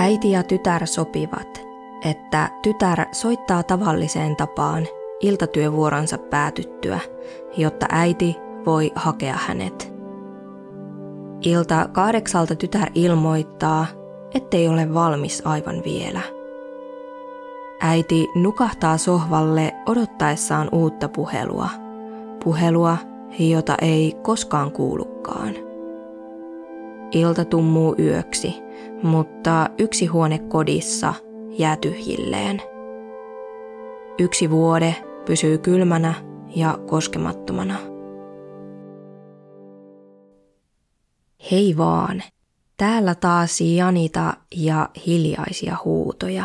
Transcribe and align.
Äiti 0.00 0.30
ja 0.30 0.42
tytär 0.42 0.86
sopivat, 0.86 1.62
että 2.04 2.50
tytär 2.62 3.06
soittaa 3.12 3.62
tavalliseen 3.62 4.36
tapaan 4.36 4.86
iltatyövuoronsa 5.20 6.18
päätyttyä, 6.18 6.98
jotta 7.56 7.86
äiti 7.90 8.36
voi 8.66 8.92
hakea 8.94 9.36
hänet. 9.46 9.92
Ilta 11.42 11.88
kahdeksalta 11.92 12.54
tytär 12.54 12.90
ilmoittaa, 12.94 13.86
ettei 14.34 14.68
ole 14.68 14.94
valmis 14.94 15.42
aivan 15.44 15.82
vielä. 15.84 16.20
Äiti 17.80 18.26
nukahtaa 18.34 18.96
sohvalle 18.98 19.74
odottaessaan 19.86 20.68
uutta 20.72 21.08
puhelua. 21.08 21.68
Puhelua, 22.44 22.96
jota 23.38 23.74
ei 23.82 24.16
koskaan 24.22 24.72
kuulukaan. 24.72 25.54
Ilta 27.12 27.44
tummuu 27.44 27.94
yöksi, 27.98 28.67
mutta 29.02 29.70
yksi 29.78 30.06
huone 30.06 30.38
kodissa 30.38 31.14
jää 31.50 31.76
tyhjilleen. 31.76 32.62
Yksi 34.18 34.50
vuode 34.50 34.94
pysyy 35.26 35.58
kylmänä 35.58 36.14
ja 36.56 36.78
koskemattomana. 36.86 37.78
Hei 41.50 41.76
vaan, 41.76 42.22
täällä 42.76 43.14
taas 43.14 43.60
Janita 43.60 44.34
ja 44.56 44.88
hiljaisia 45.06 45.76
huutoja. 45.84 46.44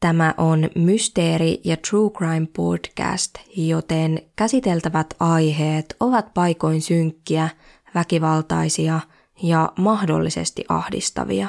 Tämä 0.00 0.34
on 0.38 0.68
Mysteeri- 0.74 1.60
ja 1.64 1.76
True 1.90 2.10
Crime 2.10 2.46
podcast, 2.56 3.34
joten 3.56 4.22
käsiteltävät 4.36 5.06
aiheet 5.20 5.96
ovat 6.00 6.34
paikoin 6.34 6.82
synkkiä, 6.82 7.48
väkivaltaisia 7.94 9.00
ja 9.42 9.72
mahdollisesti 9.78 10.64
ahdistavia. 10.68 11.48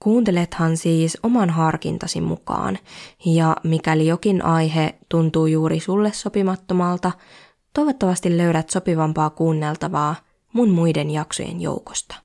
Kuuntelethan 0.00 0.76
siis 0.76 1.18
oman 1.22 1.50
harkintasi 1.50 2.20
mukaan, 2.20 2.78
ja 3.24 3.56
mikäli 3.62 4.06
jokin 4.06 4.44
aihe 4.44 4.94
tuntuu 5.08 5.46
juuri 5.46 5.80
sulle 5.80 6.12
sopimattomalta, 6.12 7.12
toivottavasti 7.74 8.36
löydät 8.38 8.70
sopivampaa 8.70 9.30
kuunneltavaa 9.30 10.14
mun 10.52 10.70
muiden 10.70 11.10
jaksojen 11.10 11.60
joukosta. 11.60 12.16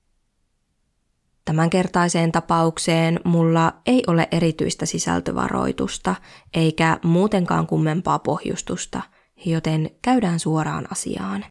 Tämänkertaiseen 1.46 2.32
tapaukseen 2.32 3.20
mulla 3.24 3.74
ei 3.86 4.04
ole 4.08 4.28
erityistä 4.32 4.86
sisältövaroitusta 4.86 6.16
eikä 6.54 7.00
muutenkaan 7.04 7.68
kummempaa 7.68 8.20
pohjustusta, 8.20 9.02
joten 9.46 9.90
käydään 10.02 10.40
suoraan 10.40 10.88
asiaan. 10.92 11.46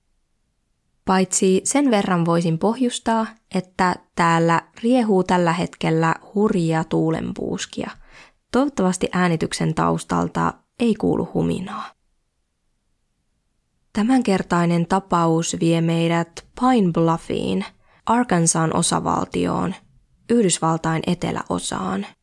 Paitsi 1.04 1.60
sen 1.64 1.90
verran 1.90 2.24
voisin 2.24 2.58
pohjustaa, 2.58 3.26
että 3.54 3.96
täällä 4.14 4.62
riehuu 4.82 5.24
tällä 5.24 5.52
hetkellä 5.52 6.14
hurjia 6.34 6.84
tuulenpuuskia. 6.84 7.90
Toivottavasti 8.52 9.08
äänityksen 9.12 9.74
taustalta 9.74 10.54
ei 10.78 10.94
kuulu 10.94 11.30
huminaa. 11.34 11.92
Tämänkertainen 13.92 14.86
tapaus 14.86 15.56
vie 15.60 15.80
meidät 15.80 16.46
Pine 16.60 16.92
Bluffiin, 16.92 17.64
Arkansan 18.06 18.76
osavaltioon, 18.76 19.74
Yhdysvaltain 20.30 21.02
eteläosaan– 21.06 22.06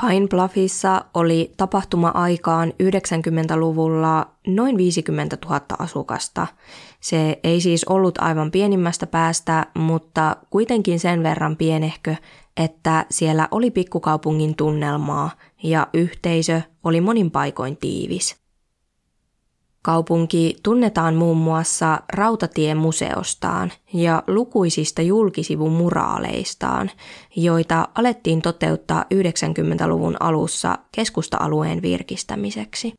Pine 0.00 0.28
Bluffissa 0.28 1.04
oli 1.14 1.54
tapahtuma-aikaan 1.56 2.72
90-luvulla 2.82 4.26
noin 4.46 4.76
50 4.76 5.38
000 5.44 5.60
asukasta. 5.78 6.46
Se 7.00 7.40
ei 7.44 7.60
siis 7.60 7.84
ollut 7.84 8.18
aivan 8.18 8.50
pienimmästä 8.50 9.06
päästä, 9.06 9.66
mutta 9.74 10.36
kuitenkin 10.50 11.00
sen 11.00 11.22
verran 11.22 11.56
pienehkö, 11.56 12.16
että 12.56 13.06
siellä 13.10 13.48
oli 13.50 13.70
pikkukaupungin 13.70 14.56
tunnelmaa 14.56 15.30
ja 15.62 15.86
yhteisö 15.94 16.60
oli 16.84 17.00
monin 17.00 17.30
paikoin 17.30 17.76
tiivis. 17.76 18.41
Kaupunki 19.82 20.56
tunnetaan 20.62 21.14
muun 21.14 21.36
muassa 21.36 22.00
rautatiemuseostaan 22.12 23.72
ja 23.92 24.22
lukuisista 24.26 25.02
julkisivumuraaleistaan, 25.02 26.90
joita 27.36 27.88
alettiin 27.94 28.42
toteuttaa 28.42 29.04
90-luvun 29.14 30.16
alussa 30.20 30.78
keskusta-alueen 30.92 31.82
virkistämiseksi. 31.82 32.92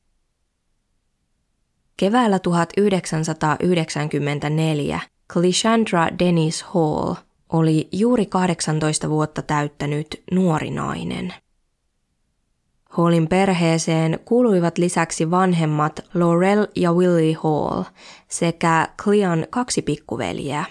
Keväällä 1.98 2.40
1994 2.40 5.00
Clishandra 5.34 6.08
Dennis 6.20 6.64
Hall 6.64 7.14
oli 7.54 7.88
juuri 7.92 8.26
18 8.26 9.10
vuotta 9.10 9.42
täyttänyt 9.42 10.24
nuori 10.32 10.72
nainen. 10.72 11.34
Hallin 12.94 13.28
perheeseen 13.28 14.20
kuuluivat 14.26 14.78
lisäksi 14.78 15.32
vanhemmat 15.32 16.00
Laurel 16.14 16.68
ja 16.76 16.94
Willie 16.94 17.38
Hall 17.44 17.84
sekä 18.28 18.88
Clean 19.04 19.48
kaksi 19.50 19.82
pikkuveljeä. 19.82 20.66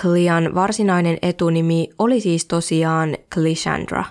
Clean 0.00 0.54
varsinainen 0.54 1.18
etunimi 1.22 1.88
oli 1.98 2.20
siis 2.20 2.44
tosiaan 2.44 3.16
Clishandra, 3.34 4.04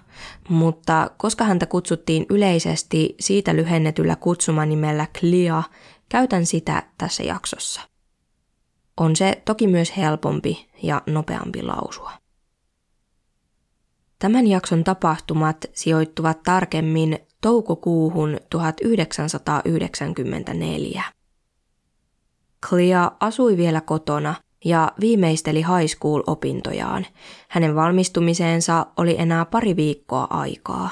mutta 0.49 1.11
koska 1.17 1.43
häntä 1.43 1.65
kutsuttiin 1.65 2.25
yleisesti 2.29 3.15
siitä 3.19 3.55
lyhennetyllä 3.55 4.15
kutsumanimellä 4.15 5.07
Clea, 5.19 5.63
käytän 6.09 6.45
sitä 6.45 6.83
tässä 6.97 7.23
jaksossa. 7.23 7.81
On 8.97 9.15
se 9.15 9.41
toki 9.45 9.67
myös 9.67 9.97
helpompi 9.97 10.69
ja 10.83 11.01
nopeampi 11.07 11.63
lausua. 11.63 12.18
Tämän 14.19 14.47
jakson 14.47 14.83
tapahtumat 14.83 15.57
sijoittuvat 15.73 16.43
tarkemmin 16.43 17.19
toukokuuhun 17.41 18.37
1994. 18.49 21.03
Clea 22.67 23.11
asui 23.19 23.57
vielä 23.57 23.81
kotona 23.81 24.35
ja 24.65 24.91
viimeisteli 24.99 25.59
high 25.59 25.95
school-opintojaan. 25.97 27.05
Hänen 27.49 27.75
valmistumiseensa 27.75 28.85
oli 28.97 29.15
enää 29.19 29.45
pari 29.45 29.75
viikkoa 29.75 30.27
aikaa. 30.29 30.89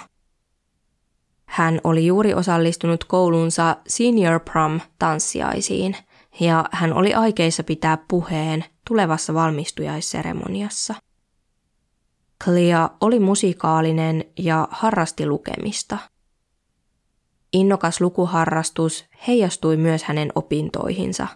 Hän 1.45 1.81
oli 1.83 2.05
juuri 2.05 2.33
osallistunut 2.33 3.03
koulunsa 3.03 3.75
senior 3.87 4.39
prom 4.39 4.79
tanssiaisiin 4.99 5.95
ja 6.39 6.65
hän 6.71 6.93
oli 6.93 7.13
aikeissa 7.13 7.63
pitää 7.63 7.97
puheen 8.07 8.65
tulevassa 8.87 9.33
valmistujaisseremoniassa– 9.33 10.95
Clea 12.43 12.89
oli 13.01 13.19
musikaalinen 13.19 14.25
ja 14.39 14.67
harrasti 14.71 15.25
lukemista. 15.25 15.97
Innokas 17.53 18.01
lukuharrastus 18.01 19.05
heijastui 19.27 19.77
myös 19.77 20.03
hänen 20.03 20.31
opintoihinsa. 20.35 21.27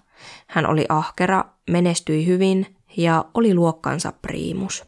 Hän 0.47 0.69
oli 0.69 0.85
ahkera, 0.90 1.45
menestyi 1.69 2.25
hyvin 2.25 2.75
ja 2.97 3.25
oli 3.34 3.56
luokkansa 3.56 4.13
priimus. 4.22 4.85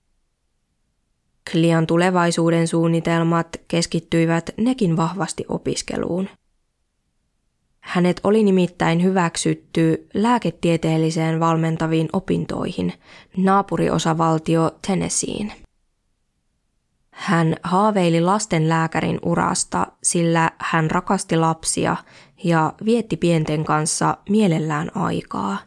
Clean 1.51 1.87
tulevaisuuden 1.87 2.67
suunnitelmat 2.67 3.47
keskittyivät 3.67 4.49
nekin 4.57 4.97
vahvasti 4.97 5.45
opiskeluun. 5.47 6.29
Hänet 7.79 8.21
oli 8.23 8.43
nimittäin 8.43 9.03
hyväksytty 9.03 10.07
lääketieteelliseen 10.13 11.39
valmentaviin 11.39 12.09
opintoihin 12.13 12.93
naapuriosavaltio 13.37 14.71
Tennesseein. 14.87 15.62
Hän 17.15 17.55
haaveili 17.63 18.21
lastenlääkärin 18.21 19.19
urasta, 19.25 19.87
sillä 20.03 20.51
hän 20.57 20.91
rakasti 20.91 21.37
lapsia 21.37 21.95
ja 22.43 22.73
vietti 22.85 23.17
pienten 23.17 23.63
kanssa 23.63 24.17
mielellään 24.29 24.97
aikaa. 24.97 25.57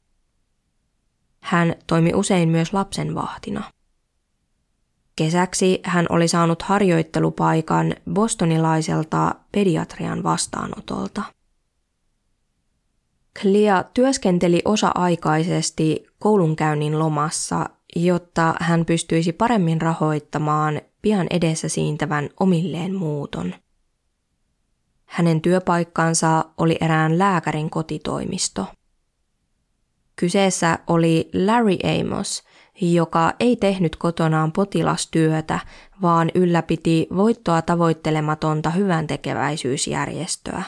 Hän 1.41 1.75
toimi 1.87 2.13
usein 2.15 2.49
myös 2.49 2.73
lapsenvahtina. 2.73 3.63
Kesäksi 5.17 5.81
hän 5.85 6.07
oli 6.09 6.29
saanut 6.29 6.63
harjoittelupaikan 6.63 7.95
bostonilaiselta 8.13 9.35
pediatrian 9.53 10.23
vastaanotolta. 10.23 11.23
Clea 13.41 13.85
työskenteli 13.95 14.63
osa-aikaisesti 14.65 16.07
koulunkäynnin 16.19 16.99
lomassa, 16.99 17.71
jotta 17.97 18.55
hän 18.61 18.85
pystyisi 18.85 19.33
paremmin 19.33 19.83
rahoittamaan 19.83 20.81
pian 21.07 21.27
edessä 21.31 21.69
siintävän 21.69 22.29
omilleen 22.41 22.95
muuton. 22.95 23.55
Hänen 25.05 25.41
työpaikkansa 25.41 26.45
oli 26.57 26.77
erään 26.81 27.19
lääkärin 27.19 27.71
kotitoimisto. 27.71 28.67
Kyseessä 30.17 30.79
oli 30.87 31.31
Larry 31.47 31.77
Amos, 32.01 32.43
joka 32.81 33.33
ei 33.41 33.57
tehnyt 33.57 33.97
kotonaan 33.97 34.53
potilastyötä, 34.53 35.59
vaan 36.03 36.31
ylläpiti 36.35 37.07
voittoa 37.17 37.63
tavoittelematonta 37.63 38.71
hyvän 38.71 39.07
tekeväisyysjärjestöä. 39.07 40.63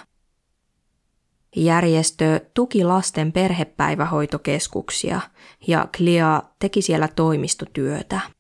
Järjestö 1.57 2.41
tuki 2.55 2.85
lasten 2.85 3.33
perhepäivähoitokeskuksia 3.33 5.21
ja 5.67 5.89
Clea 5.97 6.43
teki 6.59 6.83
siellä 6.83 7.09
toimistotyötä. 7.09 8.38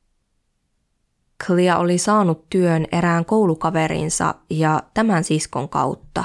Clea 1.46 1.78
oli 1.78 1.98
saanut 1.98 2.50
työn 2.50 2.86
erään 2.92 3.24
koulukaverinsa 3.24 4.34
ja 4.50 4.82
tämän 4.94 5.24
siskon 5.24 5.68
kautta. 5.68 6.24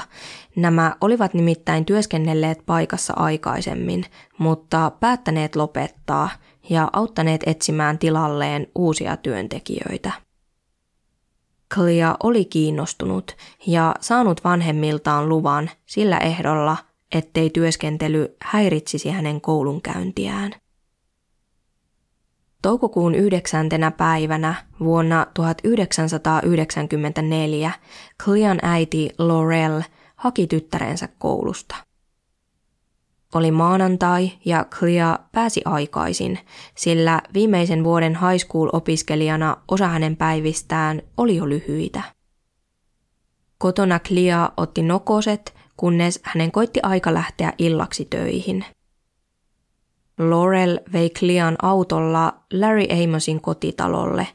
Nämä 0.56 0.96
olivat 1.00 1.34
nimittäin 1.34 1.84
työskennelleet 1.84 2.62
paikassa 2.66 3.12
aikaisemmin, 3.16 4.04
mutta 4.38 4.92
päättäneet 5.00 5.56
lopettaa 5.56 6.30
ja 6.70 6.90
auttaneet 6.92 7.40
etsimään 7.46 7.98
tilalleen 7.98 8.66
uusia 8.74 9.16
työntekijöitä. 9.16 10.12
Clea 11.74 12.16
oli 12.22 12.44
kiinnostunut 12.44 13.36
ja 13.66 13.94
saanut 14.00 14.44
vanhemmiltaan 14.44 15.28
luvan 15.28 15.70
sillä 15.86 16.18
ehdolla, 16.18 16.76
ettei 17.14 17.50
työskentely 17.50 18.36
häiritsisi 18.42 19.10
hänen 19.10 19.40
koulunkäyntiään. 19.40 20.63
Toukokuun 22.64 23.14
yhdeksäntenä 23.14 23.90
päivänä 23.90 24.54
vuonna 24.80 25.26
1994 25.34 27.72
Clean 28.22 28.58
äiti 28.62 29.10
Laurel 29.18 29.82
haki 30.16 30.46
tyttärensä 30.46 31.08
koulusta. 31.18 31.76
Oli 33.34 33.50
maanantai 33.50 34.30
ja 34.44 34.66
Clea 34.70 35.18
pääsi 35.32 35.62
aikaisin, 35.64 36.38
sillä 36.76 37.22
viimeisen 37.34 37.84
vuoden 37.84 38.12
high 38.12 38.46
school-opiskelijana 38.46 39.56
osa 39.68 39.88
hänen 39.88 40.16
päivistään 40.16 41.02
oli 41.16 41.36
jo 41.36 41.48
lyhyitä. 41.48 42.02
Kotona 43.58 44.00
Clea 44.00 44.50
otti 44.56 44.82
nokoset, 44.82 45.54
kunnes 45.76 46.20
hänen 46.22 46.52
koitti 46.52 46.80
aika 46.82 47.14
lähteä 47.14 47.52
illaksi 47.58 48.04
töihin– 48.04 48.64
Laurel 50.18 50.80
vei 50.92 51.10
Clean 51.10 51.56
autolla 51.62 52.34
Larry 52.52 52.84
Amosin 53.04 53.40
kotitalolle 53.40 54.26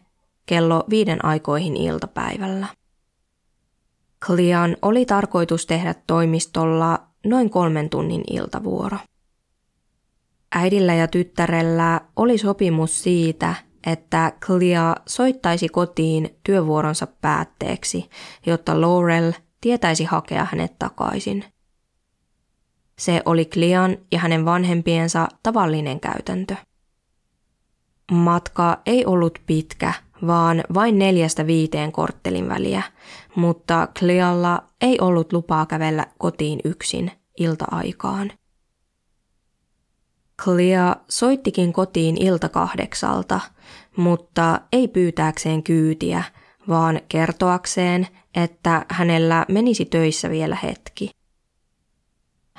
kello 0.46 0.84
viiden 0.90 1.26
aikoihin 1.26 1.78
iltapäivällä. 1.78 2.68
Clean 4.26 4.78
oli 4.82 5.06
tarkoitus 5.06 5.66
tehdä 5.66 5.96
toimistolla 6.08 7.00
noin 7.26 7.50
kolmen 7.50 7.90
tunnin 7.90 8.24
iltavuoro. 8.30 8.98
Äidillä 10.56 10.94
ja 10.94 11.08
tyttärellä 11.08 12.02
oli 12.16 12.38
sopimus 12.38 13.04
siitä, 13.04 13.56
että 13.86 14.34
Clea 14.42 14.96
soittaisi 15.06 15.70
kotiin 15.70 16.38
työvuoronsa 16.44 17.08
päätteeksi, 17.22 18.10
jotta 18.46 18.82
Laurel 18.82 19.32
tietäisi 19.62 20.04
hakea 20.04 20.48
hänet 20.52 20.80
takaisin– 20.80 21.44
se 23.00 23.22
oli 23.26 23.46
Klian 23.46 23.98
ja 24.12 24.20
hänen 24.20 24.46
vanhempiensa 24.46 25.28
tavallinen 25.44 26.00
käytäntö. 26.00 26.56
Matka 28.12 28.82
ei 28.86 29.06
ollut 29.06 29.40
pitkä, 29.46 29.94
vaan 30.28 30.64
vain 30.74 31.00
neljästä 31.00 31.48
viiteen 31.48 31.92
korttelin 31.92 32.50
väliä, 32.50 32.84
mutta 33.36 33.88
Clealla 34.00 34.64
ei 34.82 35.00
ollut 35.00 35.34
lupaa 35.34 35.66
kävellä 35.66 36.06
kotiin 36.18 36.60
yksin 36.64 37.12
ilta-aikaan. 37.38 38.32
Clea 40.42 40.96
soittikin 41.10 41.74
kotiin 41.74 42.22
ilta 42.22 42.50
kahdeksalta, 42.50 43.40
mutta 43.98 44.62
ei 44.72 44.88
pyytääkseen 44.88 45.64
kyytiä, 45.64 46.24
vaan 46.68 47.02
kertoakseen, 47.10 48.08
että 48.36 48.86
hänellä 48.90 49.46
menisi 49.50 49.86
töissä 49.86 50.30
vielä 50.30 50.58
hetki. 50.64 51.19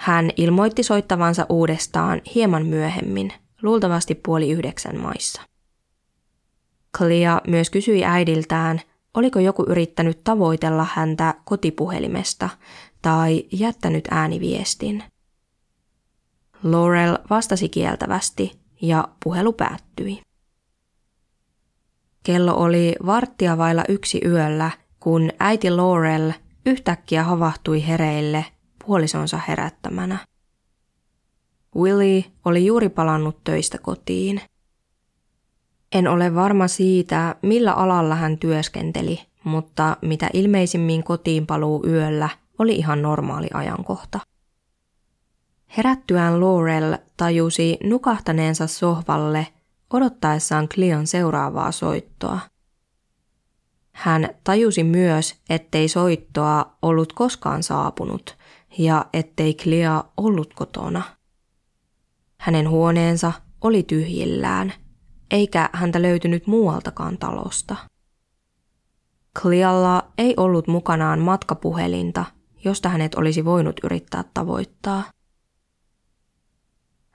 Hän 0.01 0.31
ilmoitti 0.37 0.83
soittavansa 0.83 1.47
uudestaan 1.49 2.21
hieman 2.35 2.67
myöhemmin, 2.67 3.33
luultavasti 3.63 4.15
puoli 4.15 4.51
yhdeksän 4.51 5.01
maissa. 5.01 5.43
Clea 6.99 7.41
myös 7.47 7.71
kysyi 7.71 8.05
äidiltään, 8.05 8.81
oliko 9.15 9.39
joku 9.39 9.65
yrittänyt 9.69 10.25
tavoitella 10.25 10.87
häntä 10.95 11.35
kotipuhelimesta 11.45 12.49
tai 13.03 13.45
jättänyt 13.53 14.09
ääniviestin. 14.11 15.05
Laurel 16.63 17.19
vastasi 17.31 17.69
kieltävästi 17.69 18.61
ja 18.83 19.09
puhelu 19.25 19.53
päättyi. 19.53 20.23
Kello 22.23 22.55
oli 22.55 22.95
varttia 23.07 23.59
vailla 23.59 23.85
yksi 23.89 24.21
yöllä, 24.25 24.71
kun 25.01 25.31
äiti 25.39 25.71
Laurel 25.71 26.33
yhtäkkiä 26.67 27.25
havahtui 27.25 27.87
hereille 27.87 28.45
puolisonsa 28.87 29.41
herättämänä. 29.49 30.19
Willie 31.77 32.25
oli 32.45 32.67
juuri 32.67 32.89
palannut 32.89 33.45
töistä 33.45 33.79
kotiin. 33.79 34.41
En 35.93 36.09
ole 36.09 36.35
varma 36.35 36.69
siitä, 36.69 37.35
millä 37.43 37.73
alalla 37.73 38.15
hän 38.15 38.39
työskenteli, 38.39 39.21
mutta 39.45 39.97
mitä 40.03 40.31
ilmeisimmin 40.33 41.05
kotiin 41.05 41.47
paluu 41.47 41.87
yöllä 41.87 42.29
oli 42.59 42.77
ihan 42.77 43.03
normaali 43.03 43.49
ajankohta. 43.55 44.21
Herättyään 45.77 46.41
Laurel 46.41 46.97
tajusi 47.17 47.79
nukahtaneensa 47.83 48.67
sohvalle 48.67 49.47
odottaessaan 49.91 50.69
Cleon 50.69 51.07
seuraavaa 51.07 51.73
soittoa. 51.73 52.39
Hän 53.93 54.29
tajusi 54.45 54.85
myös, 54.85 55.35
ettei 55.51 55.89
soittoa 55.89 56.77
ollut 56.83 57.13
koskaan 57.13 57.63
saapunut, 57.63 58.37
ja 58.79 59.07
ettei 59.13 59.55
Clea 59.55 60.05
ollut 60.17 60.55
kotona. 60.55 61.03
Hänen 62.39 62.69
huoneensa 62.69 63.33
oli 63.61 63.83
tyhjillään, 63.83 64.73
eikä 65.31 65.71
häntä 65.73 66.03
löytynyt 66.03 66.47
muualtakaan 66.47 67.19
talosta. 67.19 67.77
Clealla 69.39 70.13
ei 70.19 70.35
ollut 70.37 70.67
mukanaan 70.67 71.19
matkapuhelinta, 71.21 72.25
josta 72.65 72.89
hänet 72.89 73.15
olisi 73.15 73.45
voinut 73.45 73.81
yrittää 73.85 74.25
tavoittaa. 74.35 75.05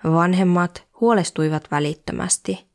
Vanhemmat 0.04 0.88
huolestuivat 1.02 1.72
välittömästi. 1.72 2.66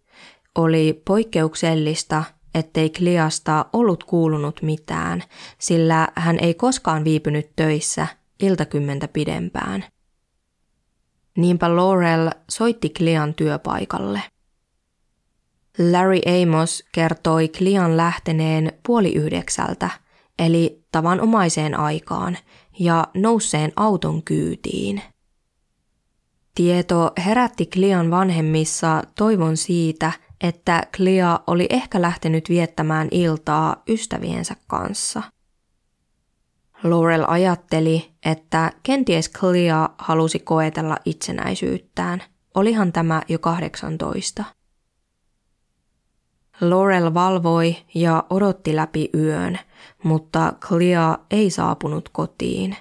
Oli 0.58 1.02
poikkeuksellista, 1.04 2.24
ettei 2.54 2.90
Kliasta 2.90 3.66
ollut 3.72 4.04
kuulunut 4.04 4.62
mitään, 4.62 5.22
sillä 5.58 6.08
hän 6.14 6.38
ei 6.40 6.54
koskaan 6.54 7.04
viipynyt 7.04 7.50
töissä 7.56 8.06
iltakymmentä 8.40 9.08
pidempään. 9.08 9.84
Niinpä 11.36 11.76
Laurel 11.76 12.30
soitti 12.50 12.90
Klian 12.90 13.34
työpaikalle. 13.34 14.22
Larry 15.92 16.18
Amos 16.26 16.84
kertoi 16.92 17.48
Klian 17.48 17.96
lähteneen 17.96 18.72
puoli 18.86 19.12
yhdeksältä, 19.12 19.90
eli 20.38 20.84
tavanomaiseen 20.92 21.78
aikaan, 21.78 22.38
ja 22.78 23.08
nousseen 23.14 23.72
auton 23.76 24.22
kyytiin. 24.22 25.02
Tieto 26.54 27.12
herätti 27.24 27.66
Klian 27.66 28.10
vanhemmissa 28.10 29.02
toivon 29.16 29.56
siitä, 29.56 30.12
että 30.40 30.82
Clea 30.96 31.40
oli 31.46 31.66
ehkä 31.70 32.02
lähtenyt 32.02 32.48
viettämään 32.48 33.08
iltaa 33.10 33.82
ystäviensä 33.88 34.56
kanssa– 34.66 35.22
Laurel 36.82 37.24
ajatteli, 37.28 38.12
että 38.24 38.72
kenties 38.82 39.30
Clea 39.30 39.88
halusi 39.98 40.38
koetella 40.38 40.96
itsenäisyyttään. 41.04 42.22
Olihan 42.54 42.92
tämä 42.92 43.22
jo 43.28 43.38
18. 43.38 44.44
Laurel 46.60 47.14
valvoi 47.14 47.76
ja 47.94 48.24
odotti 48.30 48.76
läpi 48.76 49.10
yön, 49.14 49.58
mutta 50.02 50.52
Clea 50.60 51.18
ei 51.30 51.50
saapunut 51.50 52.08
kotiin. 52.08 52.76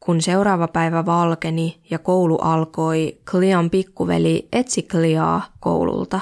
Kun 0.00 0.20
seuraava 0.20 0.68
päivä 0.68 1.06
valkeni 1.06 1.80
ja 1.90 1.98
koulu 1.98 2.36
alkoi, 2.36 3.20
Clean 3.30 3.70
pikkuveli 3.70 4.48
etsi 4.52 4.82
Cleaa 4.82 5.42
koululta. 5.60 6.20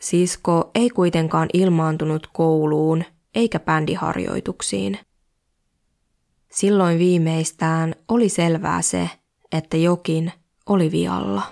Sisko 0.00 0.70
ei 0.74 0.90
kuitenkaan 0.90 1.48
ilmaantunut 1.52 2.28
kouluun 2.32 3.04
eikä 3.36 3.60
bändiharjoituksiin. 3.60 4.98
Silloin 6.52 6.98
viimeistään 6.98 7.94
oli 8.08 8.28
selvää 8.28 8.82
se, 8.82 9.10
että 9.52 9.76
jokin 9.76 10.32
oli 10.66 10.90
vialla. 10.90 11.42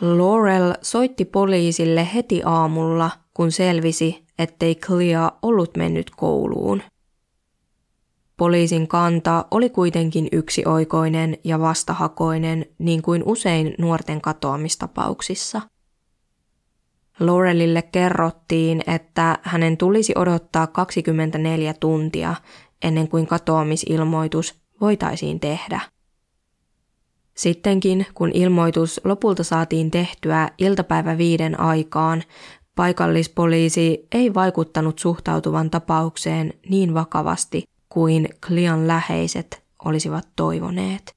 Laurel 0.00 0.74
soitti 0.82 1.24
poliisille 1.24 2.08
heti 2.14 2.42
aamulla, 2.44 3.10
kun 3.36 3.52
selvisi, 3.52 4.24
ettei 4.38 4.74
Clea 4.74 5.32
ollut 5.42 5.76
mennyt 5.76 6.10
kouluun. 6.10 6.82
Poliisin 8.36 8.88
kanta 8.88 9.44
oli 9.50 9.70
kuitenkin 9.70 10.28
yksioikoinen 10.32 11.38
ja 11.44 11.60
vastahakoinen 11.60 12.66
niin 12.78 13.02
kuin 13.02 13.22
usein 13.26 13.74
nuorten 13.78 14.20
katoamistapauksissa. 14.20 15.60
Laurelille 17.20 17.82
kerrottiin, 17.82 18.82
että 18.86 19.38
hänen 19.42 19.76
tulisi 19.76 20.12
odottaa 20.16 20.66
24 20.66 21.74
tuntia 21.74 22.34
ennen 22.82 23.08
kuin 23.08 23.26
katoamisilmoitus 23.26 24.54
voitaisiin 24.80 25.40
tehdä. 25.40 25.80
Sittenkin, 27.36 28.06
kun 28.14 28.30
ilmoitus 28.34 29.00
lopulta 29.04 29.44
saatiin 29.44 29.90
tehtyä 29.90 30.48
iltapäivä 30.58 31.18
viiden 31.18 31.60
aikaan, 31.60 32.22
paikallispoliisi 32.76 34.06
ei 34.12 34.34
vaikuttanut 34.34 34.98
suhtautuvan 34.98 35.70
tapaukseen 35.70 36.54
niin 36.68 36.94
vakavasti 36.94 37.64
kuin 37.88 38.28
Klian 38.46 38.88
läheiset 38.88 39.62
olisivat 39.84 40.28
toivoneet. 40.36 41.16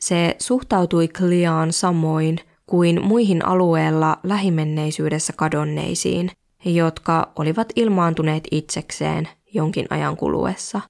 Se 0.00 0.36
suhtautui 0.38 1.08
Kliaan 1.08 1.72
samoin 1.72 2.38
kuin 2.66 3.02
muihin 3.02 3.46
alueella 3.46 4.18
lähimenneisyydessä 4.22 5.32
kadonneisiin, 5.32 6.30
jotka 6.64 7.32
olivat 7.36 7.68
ilmaantuneet 7.76 8.48
itsekseen 8.50 9.28
jonkin 9.54 9.86
ajan 9.90 10.16
kuluessa. 10.16 10.80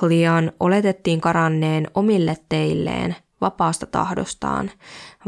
Klian 0.00 0.52
oletettiin 0.60 1.20
karanneen 1.20 1.86
omille 1.94 2.36
teilleen 2.48 3.16
vapaasta 3.42 3.86
tahdostaan, 3.86 4.70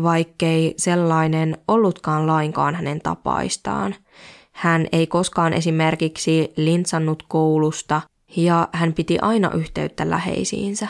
vaikkei 0.02 0.74
sellainen 0.76 1.58
ollutkaan 1.68 2.26
lainkaan 2.26 2.74
hänen 2.74 3.00
tapaistaan. 3.00 3.94
Hän 4.52 4.86
ei 4.92 5.06
koskaan 5.06 5.52
esimerkiksi 5.52 6.52
lintsannut 6.56 7.22
koulusta 7.28 8.00
ja 8.36 8.68
hän 8.72 8.92
piti 8.92 9.18
aina 9.18 9.50
yhteyttä 9.50 10.10
läheisiinsä. 10.10 10.88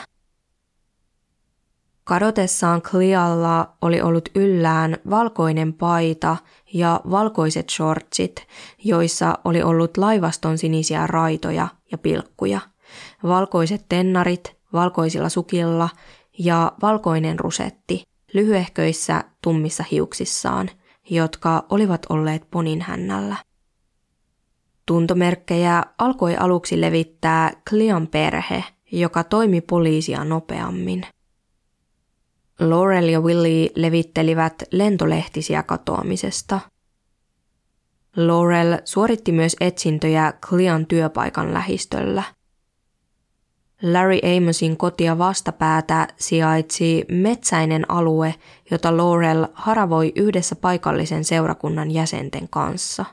Kadotessaan 2.03 2.81
Clealla 2.81 3.73
oli 3.81 4.01
ollut 4.01 4.29
yllään 4.35 4.97
valkoinen 5.09 5.73
paita 5.73 6.37
ja 6.73 7.01
valkoiset 7.11 7.69
shortsit, 7.69 8.47
joissa 8.83 9.39
oli 9.45 9.63
ollut 9.63 9.97
laivaston 9.97 10.57
sinisiä 10.57 11.07
raitoja 11.07 11.67
ja 11.91 11.97
pilkkuja, 11.97 12.59
valkoiset 13.23 13.85
tennarit 13.89 14.55
valkoisilla 14.73 15.29
sukilla 15.29 15.89
ja 16.39 16.71
valkoinen 16.81 17.39
rusetti 17.39 18.03
lyhyehköissä 18.33 19.23
tummissa 19.41 19.83
hiuksissaan, 19.91 20.69
jotka 21.09 21.65
olivat 21.69 22.05
olleet 22.09 22.49
ponin 22.51 22.81
hännällä. 22.81 23.35
Tuntomerkkejä 24.85 25.83
alkoi 25.97 26.35
aluksi 26.37 26.81
levittää 26.81 27.51
Clean 27.69 28.07
perhe, 28.07 28.63
joka 28.91 29.23
toimi 29.23 29.61
poliisia 29.61 30.23
nopeammin. 30.23 31.05
Laurel 32.59 33.07
ja 33.07 33.19
Willie 33.19 33.69
levittelivät 33.75 34.63
lentolehtisiä 34.71 35.63
katoamisesta. 35.63 36.59
Laurel 38.15 38.77
suoritti 38.85 39.31
myös 39.31 39.55
etsintöjä 39.59 40.33
Clean 40.49 40.85
työpaikan 40.85 41.53
lähistöllä. 41.53 42.23
Larry 43.93 44.19
Amosin 44.37 44.77
kotia 44.77 45.17
vastapäätä 45.17 46.07
sijaitsi 46.17 47.05
metsäinen 47.11 47.91
alue, 47.91 48.35
jota 48.71 48.97
Laurel 48.97 49.47
haravoi 49.53 50.11
yhdessä 50.15 50.55
paikallisen 50.55 51.23
seurakunnan 51.23 51.91
jäsenten 51.91 52.49
kanssa. 52.49 53.05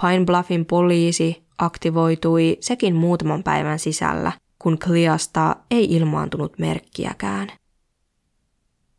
Pine 0.00 0.24
Bluffin 0.24 0.66
poliisi 0.66 1.42
aktivoitui 1.58 2.56
sekin 2.60 2.94
muutaman 2.94 3.42
päivän 3.42 3.78
sisällä, 3.78 4.32
kun 4.58 4.78
Cleasta 4.78 5.56
ei 5.70 5.84
ilmaantunut 5.84 6.58
merkkiäkään. 6.58 7.48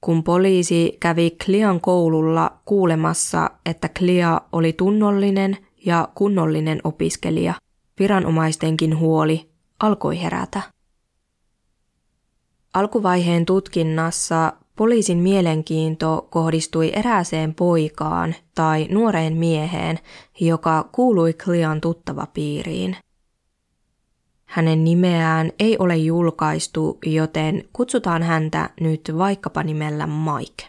Kun 0.02 0.24
poliisi 0.24 0.98
kävi 1.00 1.32
Clean 1.32 1.82
koululla 1.82 2.58
kuulemassa, 2.66 3.50
että 3.66 3.90
Clea 3.90 4.42
oli 4.52 4.74
tunnollinen 4.74 5.58
ja 5.86 6.10
kunnollinen 6.16 6.82
opiskelija, 6.84 7.54
viranomaistenkin 8.00 9.00
huoli 9.00 9.51
alkoi 9.82 10.22
herätä. 10.22 10.62
Alkuvaiheen 12.74 13.46
tutkinnassa 13.46 14.54
poliisin 14.76 15.18
mielenkiinto 15.18 16.28
kohdistui 16.30 16.92
erääseen 16.96 17.56
poikaan 17.56 18.36
tai 18.56 18.88
nuoreen 18.92 19.38
mieheen, 19.38 20.00
joka 20.40 20.90
kuului 20.92 21.34
Clean 21.34 21.82
tuttava 21.82 22.28
piiriin– 22.34 22.98
hänen 24.52 24.84
nimeään 24.84 25.52
ei 25.60 25.78
ole 25.78 25.98
julkaistu, 25.98 27.00
joten 27.06 27.64
kutsutaan 27.74 28.24
häntä 28.24 28.70
nyt 28.80 29.12
vaikkapa 29.18 29.64
nimellä 29.64 30.08
Mike. 30.08 30.68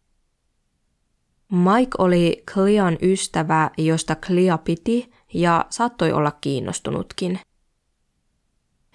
Mike 1.52 1.90
oli 1.98 2.42
Clean 2.50 2.98
ystävä, 3.02 3.70
josta 3.78 4.16
Clea 4.16 4.58
piti 4.58 5.12
ja 5.34 5.66
saattoi 5.70 6.12
olla 6.12 6.32
kiinnostunutkin. 6.40 7.40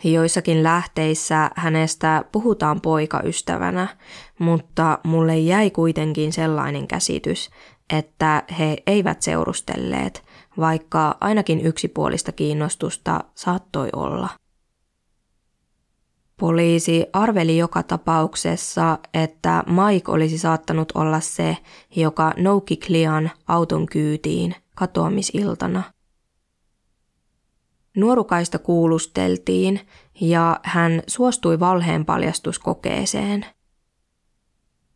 Joissakin 0.04 0.63
lähteissä 0.63 1.51
hänestä 1.56 2.25
puhutaan 2.32 2.82
poikaystävänä, 2.82 3.88
mutta 4.39 5.00
mulle 5.04 5.38
jäi 5.38 5.72
kuitenkin 5.72 6.34
sellainen 6.34 6.88
käsitys, 6.88 7.50
että 7.89 8.44
he 8.60 8.77
eivät 8.88 9.22
seurustelleet, 9.22 10.24
vaikka 10.58 11.18
ainakin 11.22 11.62
yksipuolista 11.62 12.32
kiinnostusta 12.32 13.24
saattoi 13.36 13.89
olla. 13.94 14.30
Poliisi 16.39 17.06
arveli 17.13 17.58
joka 17.58 17.84
tapauksessa, 17.84 19.00
että 19.13 19.63
Mike 19.68 20.12
olisi 20.12 20.38
saattanut 20.38 20.92
olla 20.96 21.20
se, 21.20 21.58
joka 21.96 22.34
nouki 22.38 22.77
Klian 22.77 23.32
auton 23.48 23.86
kyytiin 23.86 24.56
katoamisiltana. 24.75 25.84
Nuorukaista 27.98 28.60
kuulusteltiin 28.60 29.80
ja 30.22 30.60
hän 30.63 31.01
suostui 31.08 31.60
valheen 31.60 32.06
paljastuskokeeseen. 32.06 33.46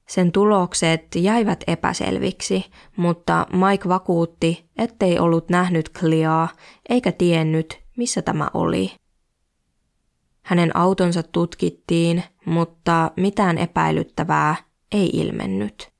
Sen 0.07 0.31
tulokset 0.31 1.15
jäivät 1.15 1.63
epäselviksi, 1.67 2.65
mutta 2.97 3.47
Mike 3.53 3.89
vakuutti, 3.89 4.69
ettei 4.77 5.19
ollut 5.19 5.49
nähnyt 5.49 5.89
Kliaa 5.89 6.49
eikä 6.89 7.11
tiennyt, 7.11 7.81
missä 7.97 8.21
tämä 8.21 8.47
oli. 8.53 8.91
Hänen 10.41 10.77
autonsa 10.77 11.23
tutkittiin, 11.23 12.23
mutta 12.45 13.11
mitään 13.17 13.57
epäilyttävää 13.57 14.55
ei 14.91 15.09
ilmennyt. 15.13 15.90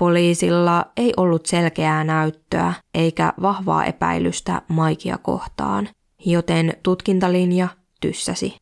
Poliisilla 0.00 0.84
ei 0.96 1.12
ollut 1.16 1.46
selkeää 1.46 2.04
näyttöä 2.04 2.72
eikä 2.94 3.32
vahvaa 3.42 3.84
epäilystä 3.84 4.62
Maikia 4.68 5.18
kohtaan, 5.18 5.88
joten 6.26 6.74
tutkintalinja 6.82 7.68
tyssäsi. 8.00 8.56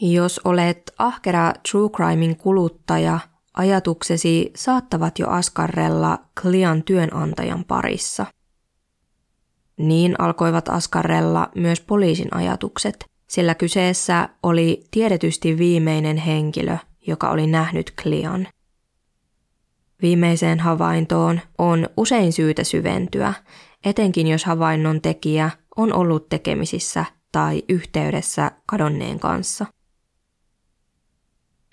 Jos 0.00 0.40
olet 0.44 0.94
ahkera 0.98 1.52
True 1.70 1.90
Crimein 1.90 2.36
kuluttaja, 2.36 3.18
ajatuksesi 3.54 4.50
saattavat 4.56 5.18
jo 5.18 5.28
askarrella 5.28 6.18
Klian 6.40 6.82
työnantajan 6.82 7.64
parissa– 7.64 8.26
niin 9.76 10.20
alkoivat 10.20 10.68
askarrella 10.68 11.48
myös 11.54 11.80
poliisin 11.80 12.28
ajatukset, 12.34 13.04
sillä 13.28 13.54
kyseessä 13.54 14.28
oli 14.42 14.84
tiedetysti 14.90 15.58
viimeinen 15.58 16.16
henkilö, 16.16 16.76
joka 17.06 17.30
oli 17.30 17.46
nähnyt 17.46 17.94
Cleon. 18.02 18.46
Viimeiseen 20.02 20.60
havaintoon 20.60 21.40
on 21.58 21.88
usein 21.96 22.32
syytä 22.32 22.64
syventyä, 22.64 23.34
etenkin 23.84 24.26
jos 24.26 24.44
havainnon 24.44 25.00
tekijä 25.00 25.50
on 25.76 25.92
ollut 25.92 26.28
tekemisissä 26.28 27.04
tai 27.32 27.62
yhteydessä 27.68 28.50
kadonneen 28.66 29.18
kanssa. 29.20 29.66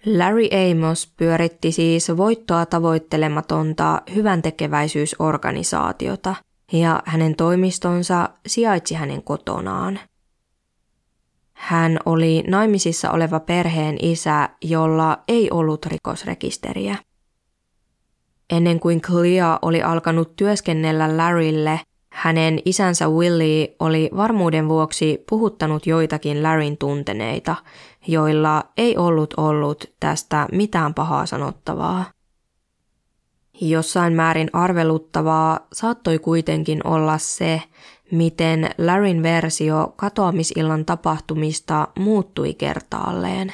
Larry 0.06 0.48
Amos 0.72 1.14
pyöritti 1.18 1.72
siis 1.72 2.18
voittoa 2.18 2.66
tavoittelematonta 2.66 4.02
hyvän 4.16 4.42
tekeväisyysorganisaatiota, 4.42 6.36
ja 6.72 7.04
hänen 7.06 7.36
toimistonsa 7.36 8.30
sijaitsi 8.48 8.96
hänen 8.96 9.24
kotonaan. 9.24 10.00
Hän 11.54 12.00
oli 12.06 12.44
naimisissa 12.48 13.12
oleva 13.12 13.40
perheen 13.40 13.98
isä, 14.02 14.50
jolla 14.62 15.24
ei 15.28 15.52
ollut 15.52 15.86
rikosrekisteriä. 15.86 16.98
Ennen 18.50 18.80
kuin 18.80 19.02
Clea 19.02 19.60
oli 19.62 19.84
alkanut 19.84 20.36
työskennellä 20.36 21.18
Larrylle, 21.18 21.80
hänen 22.10 22.60
isänsä 22.66 23.10
Willie 23.10 23.76
oli 23.80 24.10
varmuuden 24.18 24.70
vuoksi 24.70 25.24
puhuttanut 25.30 25.88
joitakin 25.88 26.44
Larryn 26.44 26.78
tunteneita, 26.78 27.56
joilla 28.08 28.64
ei 28.78 28.98
ollut 28.98 29.34
ollut 29.38 29.86
tästä 30.00 30.48
mitään 30.52 30.94
pahaa 30.94 31.26
sanottavaa. 31.26 32.06
Jossain 33.62 34.14
määrin 34.14 34.50
arveluttavaa 34.54 35.68
saattoi 35.74 36.20
kuitenkin 36.20 36.88
olla 36.88 37.18
se, 37.18 37.62
miten 38.12 38.70
Larryn 38.78 39.24
versio 39.24 39.94
katoamisillan 39.96 40.86
tapahtumista 40.86 41.88
muuttui 42.00 42.54
kertaalleen. 42.54 43.54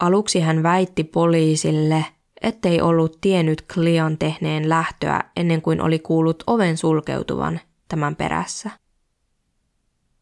Aluksi 0.00 0.40
hän 0.40 0.62
väitti 0.62 1.04
poliisille, 1.04 2.04
ettei 2.40 2.80
ollut 2.80 3.18
tiennyt 3.20 3.64
Clean 3.72 4.18
tehneen 4.18 4.68
lähtöä 4.68 5.24
ennen 5.36 5.62
kuin 5.62 5.80
oli 5.80 5.98
kuullut 5.98 6.42
oven 6.46 6.76
sulkeutuvan 6.76 7.60
tämän 7.88 8.16
perässä. 8.16 8.70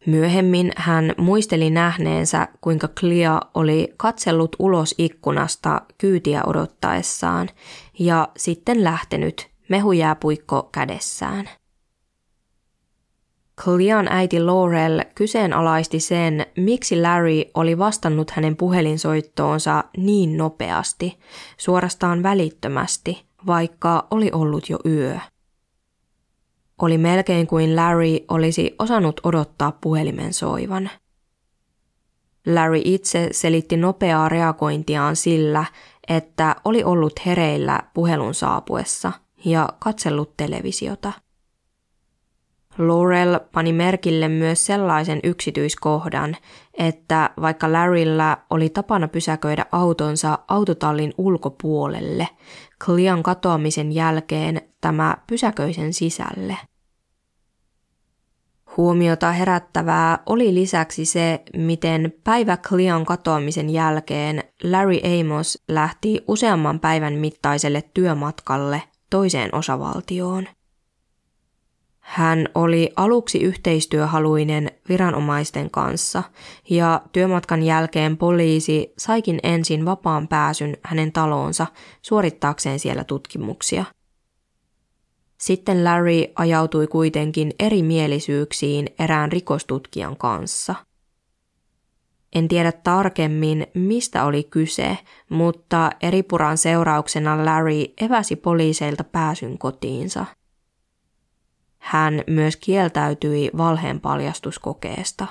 Myöhemmin 0.06 0.72
hän 0.76 1.14
muisteli 1.18 1.70
nähneensä, 1.70 2.48
kuinka 2.60 2.88
Clea 2.88 3.40
oli 3.54 3.94
katsellut 3.96 4.56
ulos 4.58 4.94
ikkunasta 4.98 5.82
kyytiä 5.98 6.42
odottaessaan 6.46 7.48
ja 7.98 8.28
sitten 8.36 8.84
lähtenyt 8.84 9.48
mehujääpuikko 9.68 10.68
kädessään. 10.72 11.50
Clean 13.64 14.08
äiti 14.10 14.40
Laurel 14.40 15.02
kyseenalaisti 15.14 16.00
sen, 16.00 16.46
miksi 16.56 17.00
Larry 17.00 17.42
oli 17.54 17.78
vastannut 17.78 18.30
hänen 18.30 18.56
puhelinsoittoonsa 18.56 19.84
niin 19.96 20.36
nopeasti, 20.36 21.18
suorastaan 21.56 22.22
välittömästi, 22.22 23.26
vaikka 23.46 24.06
oli 24.10 24.30
ollut 24.32 24.70
jo 24.70 24.78
yö. 24.86 25.18
Oli 26.82 26.98
melkein 26.98 27.46
kuin 27.46 27.76
Larry 27.76 28.18
olisi 28.28 28.74
osannut 28.78 29.20
odottaa 29.24 29.72
puhelimen 29.72 30.32
soivan. 30.32 30.90
Larry 32.46 32.80
itse 32.84 33.28
selitti 33.32 33.76
nopeaa 33.76 34.28
reagointiaan 34.28 35.16
sillä, 35.16 35.64
että 36.08 36.56
oli 36.64 36.84
ollut 36.84 37.26
hereillä 37.26 37.82
puhelun 37.94 38.34
saapuessa 38.34 39.12
ja 39.44 39.68
katsellut 39.78 40.36
televisiota. 40.36 41.25
Laurel 42.78 43.40
pani 43.52 43.72
merkille 43.72 44.28
myös 44.28 44.66
sellaisen 44.66 45.20
yksityiskohdan, 45.24 46.36
että 46.74 47.30
vaikka 47.40 47.72
Larryllä 47.72 48.36
oli 48.50 48.68
tapana 48.68 49.08
pysäköidä 49.08 49.66
autonsa 49.72 50.38
autotallin 50.48 51.14
ulkopuolelle, 51.18 52.28
Clean 52.84 53.22
katoamisen 53.22 53.92
jälkeen 53.92 54.60
tämä 54.80 55.16
pysäköisen 55.26 55.92
sisälle. 55.92 56.56
Huomiota 58.76 59.32
herättävää 59.32 60.18
oli 60.26 60.54
lisäksi 60.54 61.04
se, 61.04 61.42
miten 61.56 62.12
päivä 62.24 62.56
Clean 62.56 63.04
katoamisen 63.04 63.70
jälkeen 63.70 64.44
Larry 64.64 64.98
Amos 65.20 65.62
lähti 65.68 66.24
useamman 66.28 66.80
päivän 66.80 67.14
mittaiselle 67.14 67.82
työmatkalle 67.94 68.82
toiseen 69.10 69.54
osavaltioon. 69.54 70.48
Hän 72.08 72.48
oli 72.54 72.92
aluksi 72.96 73.38
yhteistyöhaluinen 73.38 74.70
viranomaisten 74.88 75.70
kanssa 75.70 76.22
ja 76.70 77.00
työmatkan 77.12 77.62
jälkeen 77.62 78.16
poliisi 78.16 78.92
saikin 78.98 79.40
ensin 79.42 79.84
vapaan 79.84 80.28
pääsyn 80.28 80.76
hänen 80.82 81.12
taloonsa 81.12 81.66
suorittaakseen 82.02 82.78
siellä 82.78 83.04
tutkimuksia. 83.04 83.84
Sitten 85.38 85.84
Larry 85.84 86.24
ajautui 86.34 86.86
kuitenkin 86.86 87.52
erimielisyyksiin 87.58 88.88
erään 88.98 89.32
rikostutkijan 89.32 90.16
kanssa. 90.16 90.74
En 92.32 92.48
tiedä 92.48 92.72
tarkemmin, 92.72 93.66
mistä 93.74 94.24
oli 94.24 94.44
kyse, 94.44 94.98
mutta 95.28 95.90
eripuran 96.00 96.58
seurauksena 96.58 97.44
Larry 97.44 97.84
eväsi 98.00 98.36
poliiseilta 98.36 99.04
pääsyn 99.04 99.58
kotiinsa– 99.58 100.24
hän 101.86 102.22
myös 102.26 102.56
kieltäytyi 102.56 103.50
valheen 103.56 104.00
paljastuskokeesta. 104.00 105.26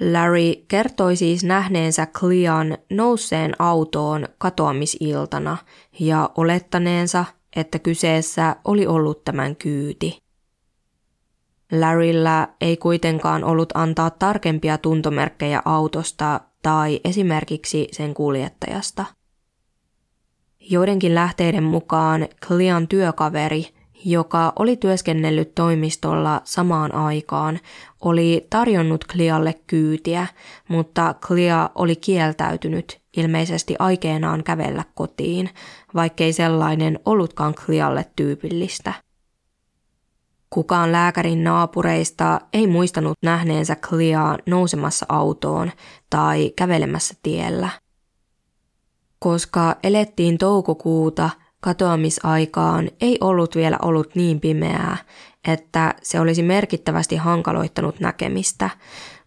Larry 0.00 0.54
kertoi 0.68 1.16
siis 1.16 1.44
nähneensä 1.44 2.06
Clean 2.06 2.78
nousseen 2.90 3.54
autoon 3.58 4.28
katoamisiltana 4.38 5.56
ja 6.00 6.30
olettaneensa, 6.36 7.24
että 7.56 7.78
kyseessä 7.78 8.56
oli 8.64 8.86
ollut 8.86 9.24
tämän 9.24 9.56
kyyti. 9.56 10.22
Larryllä 11.72 12.48
ei 12.60 12.76
kuitenkaan 12.76 13.44
ollut 13.44 13.72
antaa 13.74 14.10
tarkempia 14.10 14.78
tuntomerkkejä 14.78 15.62
autosta 15.64 16.40
tai 16.62 17.00
esimerkiksi 17.04 17.88
sen 17.92 18.14
kuljettajasta. 18.14 19.04
Joidenkin 20.60 21.14
lähteiden 21.14 21.64
mukaan 21.64 22.28
Clean 22.46 22.88
työkaveri 22.88 23.75
joka 24.04 24.52
oli 24.58 24.76
työskennellyt 24.76 25.54
toimistolla 25.54 26.40
samaan 26.44 26.94
aikaan, 26.94 27.60
oli 28.00 28.46
tarjonnut 28.50 29.04
Klialle 29.04 29.54
kyytiä, 29.66 30.26
mutta 30.68 31.14
Klia 31.26 31.70
oli 31.74 31.96
kieltäytynyt 31.96 33.00
ilmeisesti 33.16 33.74
aikeenaan 33.78 34.44
kävellä 34.44 34.84
kotiin, 34.94 35.50
vaikkei 35.94 36.32
sellainen 36.32 36.98
ollutkaan 37.04 37.54
Klialle 37.66 38.06
tyypillistä. 38.16 38.92
Kukaan 40.50 40.92
lääkärin 40.92 41.44
naapureista 41.44 42.40
ei 42.52 42.66
muistanut 42.66 43.18
nähneensä 43.22 43.76
Kliaa 43.88 44.38
nousemassa 44.46 45.06
autoon 45.08 45.72
tai 46.10 46.52
kävelemässä 46.56 47.14
tiellä. 47.22 47.68
Koska 49.18 49.76
elettiin 49.82 50.38
toukokuuta– 50.38 51.30
katoamisaikaan 51.66 52.90
ei 53.00 53.18
ollut 53.20 53.56
vielä 53.56 53.78
ollut 53.82 54.14
niin 54.14 54.40
pimeää, 54.40 54.96
että 55.48 55.94
se 56.02 56.20
olisi 56.20 56.42
merkittävästi 56.42 57.16
hankaloittanut 57.16 58.00
näkemistä, 58.00 58.70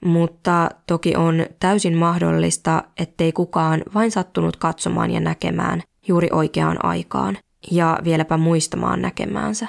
mutta 0.06 0.70
toki 0.88 1.16
on 1.16 1.46
täysin 1.60 1.98
mahdollista, 1.98 2.84
ettei 2.98 3.32
kukaan 3.32 3.82
vain 3.94 4.12
sattunut 4.12 4.56
katsomaan 4.56 5.12
ja 5.12 5.20
näkemään 5.20 5.82
juuri 6.08 6.28
oikeaan 6.32 6.86
aikaan 6.86 7.38
ja 7.72 8.00
vieläpä 8.04 8.38
muistamaan 8.38 9.02
näkemäänsä. 9.02 9.68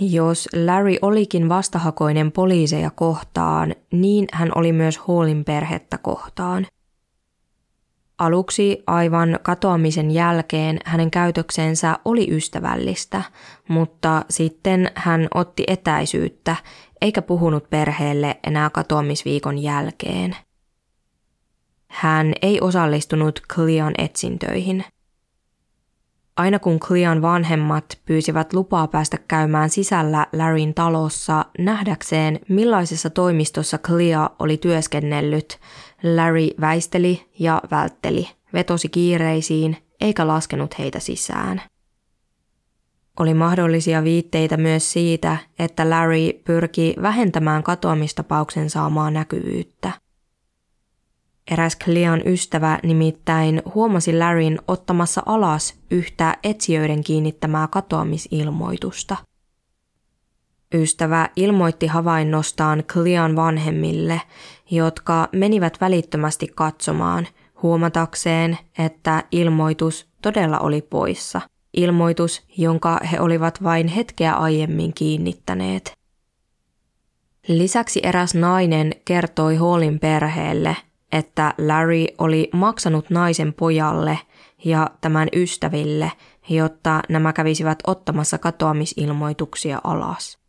Jos 0.00 0.48
Larry 0.66 0.96
olikin 1.02 1.48
vastahakoinen 1.48 2.32
poliiseja 2.32 2.90
kohtaan, 2.90 3.74
niin 3.92 4.26
hän 4.32 4.50
oli 4.54 4.72
myös 4.72 4.98
Hallin 4.98 5.44
perhettä 5.44 5.98
kohtaan– 5.98 6.66
Aluksi 8.20 8.82
aivan 8.86 9.38
katoamisen 9.42 10.10
jälkeen 10.10 10.78
hänen 10.84 11.10
käytöksensä 11.10 11.98
oli 12.04 12.30
ystävällistä, 12.30 13.22
mutta 13.68 14.24
sitten 14.30 14.90
hän 14.94 15.28
otti 15.34 15.64
etäisyyttä 15.66 16.56
eikä 17.00 17.22
puhunut 17.22 17.70
perheelle 17.70 18.40
enää 18.46 18.70
katoamisviikon 18.70 19.58
jälkeen. 19.58 20.36
Hän 21.88 22.32
ei 22.42 22.60
osallistunut 22.60 23.42
Clean 23.52 23.92
etsintöihin. 23.98 24.84
Aina 26.36 26.58
kun 26.58 26.80
Clean 26.80 27.22
vanhemmat 27.22 27.98
pyysivät 28.04 28.52
lupaa 28.52 28.86
päästä 28.88 29.18
käymään 29.28 29.70
sisällä 29.70 30.26
Larryn 30.32 30.74
talossa 30.74 31.44
nähdäkseen, 31.58 32.40
millaisessa 32.48 33.10
toimistossa 33.10 33.78
Clea 33.78 34.30
oli 34.38 34.56
työskennellyt, 34.56 35.58
Larry 36.02 36.48
väisteli 36.60 37.26
ja 37.38 37.62
vältteli, 37.70 38.28
vetosi 38.52 38.88
kiireisiin 38.88 39.76
eikä 40.00 40.26
laskenut 40.26 40.78
heitä 40.78 41.00
sisään. 41.00 41.62
Oli 43.20 43.34
mahdollisia 43.34 44.04
viitteitä 44.04 44.56
myös 44.56 44.92
siitä, 44.92 45.36
että 45.58 45.90
Larry 45.90 46.32
pyrki 46.44 46.94
vähentämään 47.02 47.62
katoamistapauksen 47.62 48.70
saamaa 48.70 49.10
näkyvyyttä. 49.10 49.92
Eräs 51.50 51.78
Clean 51.78 52.22
ystävä 52.26 52.78
nimittäin 52.82 53.62
huomasi 53.74 54.18
Larryn 54.18 54.58
ottamassa 54.68 55.22
alas 55.26 55.74
yhtä 55.90 56.36
etsijöiden 56.42 57.04
kiinnittämää 57.04 57.68
katoamisilmoitusta– 57.68 59.16
Ystävä 60.74 61.28
ilmoitti 61.36 61.86
havainnostaan 61.86 62.84
Clean 62.84 63.36
vanhemmille, 63.36 64.20
jotka 64.70 65.28
menivät 65.32 65.80
välittömästi 65.80 66.48
katsomaan 66.54 67.26
huomatakseen, 67.62 68.58
että 68.78 69.24
ilmoitus 69.32 70.08
todella 70.22 70.58
oli 70.58 70.82
poissa. 70.82 71.40
Ilmoitus, 71.76 72.42
jonka 72.56 73.00
he 73.12 73.20
olivat 73.20 73.62
vain 73.62 73.88
hetkeä 73.88 74.34
aiemmin 74.34 74.94
kiinnittäneet. 74.94 75.92
Lisäksi 77.48 78.00
eräs 78.02 78.34
nainen 78.34 78.92
kertoi 79.04 79.56
Hallin 79.56 79.98
perheelle, 79.98 80.76
että 81.12 81.54
Larry 81.58 82.06
oli 82.18 82.50
maksanut 82.52 83.10
naisen 83.10 83.52
pojalle 83.52 84.18
ja 84.64 84.90
tämän 85.00 85.28
ystäville, 85.32 86.12
jotta 86.48 87.02
nämä 87.08 87.32
kävisivät 87.32 87.78
ottamassa 87.86 88.38
katoamisilmoituksia 88.38 89.80
alas. 89.84 90.39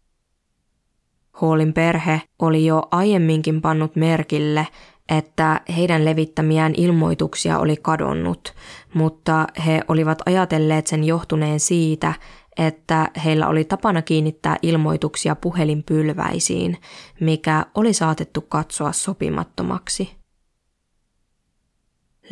Hallin 1.41 1.73
perhe 1.73 2.21
oli 2.39 2.65
jo 2.65 2.83
aiemminkin 2.91 3.61
pannut 3.61 3.95
merkille, 3.95 4.67
että 5.09 5.61
heidän 5.77 6.05
levittämiään 6.05 6.73
ilmoituksia 6.77 7.59
oli 7.59 7.77
kadonnut, 7.81 8.53
mutta 8.93 9.47
he 9.65 9.81
olivat 9.87 10.21
ajatelleet 10.25 10.87
sen 10.87 11.03
johtuneen 11.03 11.59
siitä, 11.59 12.13
että 12.57 13.09
heillä 13.25 13.47
oli 13.47 13.63
tapana 13.63 14.01
kiinnittää 14.01 14.57
ilmoituksia 14.61 15.35
puhelinpylväisiin, 15.35 16.77
mikä 17.19 17.65
oli 17.75 17.93
saatettu 17.93 18.41
katsoa 18.41 18.91
sopimattomaksi. 18.91 20.15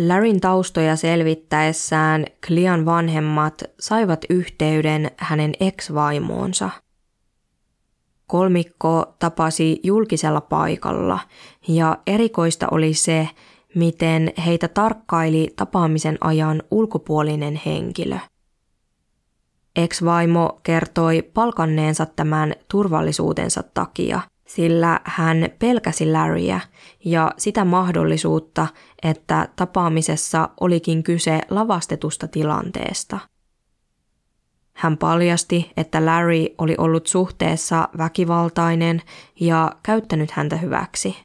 Larryn 0.07 0.39
taustoja 0.39 0.95
selvittäessään 0.95 2.25
Clean 2.47 2.85
vanhemmat 2.85 3.63
saivat 3.79 4.25
yhteyden 4.29 5.11
hänen 5.17 5.53
ex-vaimoonsa. 5.59 6.69
Kolmikko 8.29 9.15
tapasi 9.19 9.79
julkisella 9.83 10.41
paikalla 10.41 11.19
ja 11.67 11.97
erikoista 12.07 12.67
oli 12.71 12.93
se, 12.93 13.29
miten 13.75 14.33
heitä 14.45 14.67
tarkkaili 14.67 15.47
tapaamisen 15.55 16.17
ajan 16.21 16.63
ulkopuolinen 16.71 17.61
henkilö. 17.65 18.17
Ex-vaimo 19.75 20.59
kertoi 20.63 21.21
palkanneensa 21.21 22.05
tämän 22.05 22.55
turvallisuutensa 22.71 23.63
takia, 23.73 24.21
sillä 24.47 24.99
hän 25.03 25.49
pelkäsi 25.59 26.11
Larryä 26.11 26.59
ja 27.05 27.31
sitä 27.37 27.65
mahdollisuutta, 27.65 28.67
että 29.03 29.49
tapaamisessa 29.55 30.49
olikin 30.59 31.03
kyse 31.03 31.41
lavastetusta 31.49 32.27
tilanteesta. 32.27 33.19
Hän 34.79 34.97
paljasti, 34.97 35.71
että 35.77 36.05
Larry 36.05 36.45
oli 36.57 36.75
ollut 36.77 37.07
suhteessa 37.07 37.89
väkivaltainen 37.97 39.01
ja 39.39 39.71
käyttänyt 39.83 40.31
häntä 40.31 40.57
hyväksi. 40.57 41.17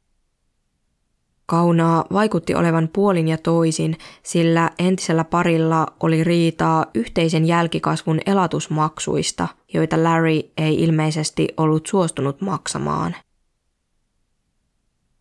Kaunaa 1.45 2.05
vaikutti 2.13 2.55
olevan 2.55 2.89
puolin 2.93 3.27
ja 3.27 3.37
toisin, 3.37 3.97
sillä 4.23 4.71
entisellä 4.79 5.23
parilla 5.23 5.87
oli 5.99 6.23
riitaa 6.23 6.85
yhteisen 6.95 7.45
jälkikasvun 7.45 8.19
elatusmaksuista, 8.25 9.47
joita 9.73 10.03
Larry 10.03 10.39
ei 10.57 10.83
ilmeisesti 10.83 11.47
ollut 11.57 11.87
suostunut 11.87 12.41
maksamaan. 12.41 13.15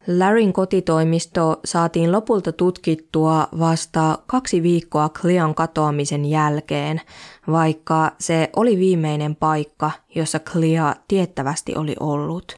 Larryn 0.06 0.52
kotitoimisto 0.52 1.60
saatiin 1.64 2.12
lopulta 2.12 2.52
tutkittua 2.52 3.48
vasta 3.58 4.18
kaksi 4.26 4.62
viikkoa 4.62 5.08
Cleon 5.08 5.54
katoamisen 5.54 6.24
jälkeen, 6.24 7.00
vaikka 7.50 8.12
se 8.18 8.50
oli 8.56 8.78
viimeinen 8.78 9.36
paikka, 9.36 9.90
jossa 10.14 10.38
Clea 10.38 10.94
tiettävästi 11.08 11.74
oli 11.76 11.96
ollut. 12.00 12.54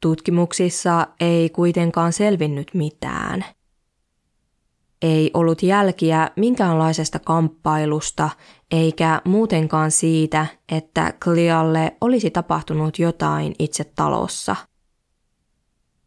Tutkimuksissa 0.00 1.06
ei 1.20 1.50
kuitenkaan 1.50 2.12
selvinnyt 2.12 2.70
mitään. 2.74 3.44
Ei 5.02 5.30
ollut 5.34 5.62
jälkiä 5.62 6.30
minkäänlaisesta 6.36 7.18
kamppailusta 7.18 8.30
eikä 8.70 9.22
muutenkaan 9.24 9.90
siitä, 9.90 10.46
että 10.72 11.12
Clealle 11.24 11.96
olisi 12.00 12.30
tapahtunut 12.30 12.98
jotain 12.98 13.54
itse 13.58 13.84
talossa– 13.84 14.56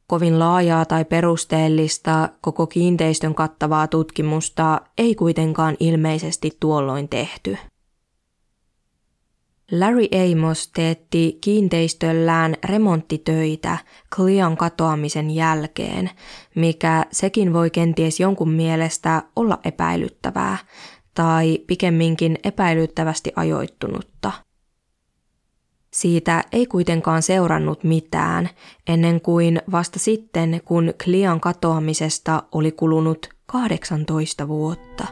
kovin 0.08 0.40
laajaa 0.40 0.86
tai 0.86 1.06
perusteellista 1.06 2.30
koko 2.42 2.68
kiinteistön 2.68 3.36
kattavaa 3.36 3.88
tutkimusta 3.88 4.82
ei 4.98 5.16
kuitenkaan 5.16 5.78
ilmeisesti 5.80 6.58
tuolloin 6.60 7.10
tehty. 7.10 7.58
Larry 9.72 10.06
Amos 10.32 10.68
teetti 10.68 11.38
kiinteistöllään 11.42 12.56
remonttitöitä 12.64 13.78
Clean 14.16 14.58
katoamisen 14.58 15.32
jälkeen, 15.32 16.10
mikä 16.56 17.06
sekin 17.12 17.54
voi 17.54 17.70
kenties 17.70 18.20
jonkun 18.20 18.50
mielestä 18.50 19.24
olla 19.36 19.60
epäilyttävää 19.64 20.58
tai 21.14 21.60
pikemminkin 21.68 22.38
epäilyttävästi 22.44 23.32
ajoittunutta– 23.36 24.32
siitä 25.94 26.44
ei 26.52 26.66
kuitenkaan 26.66 27.22
seurannut 27.22 27.84
mitään, 27.84 28.50
ennen 28.88 29.22
kuin 29.22 29.62
vasta 29.72 30.00
sitten, 30.00 30.62
kun 30.66 30.94
Klian 31.04 31.40
katoamisesta 31.40 32.44
oli 32.52 32.72
kulunut 32.72 33.30
18 33.46 34.48
vuotta. 34.48 35.08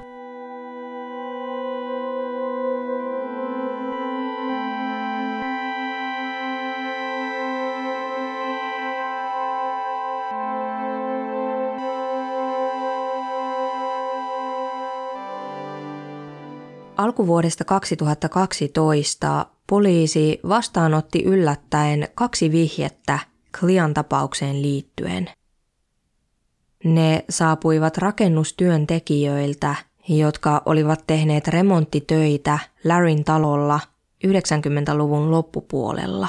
Alkuvuodesta 16.98 17.66
2012 17.66 19.46
poliisi 19.72 20.40
vastaanotti 20.50 21.24
yllättäen 21.24 22.08
kaksi 22.16 22.52
vihjettä 22.52 23.20
Klian 23.60 23.94
tapaukseen 23.94 24.62
liittyen. 24.62 25.30
Ne 26.84 27.26
saapuivat 27.30 27.98
rakennustyöntekijöiltä, 27.98 29.76
jotka 30.10 30.62
olivat 30.66 31.04
tehneet 31.08 31.48
remonttitöitä 31.48 32.60
Larryn 32.84 33.24
talolla 33.24 33.80
90-luvun 34.28 35.32
loppupuolella. 35.32 36.28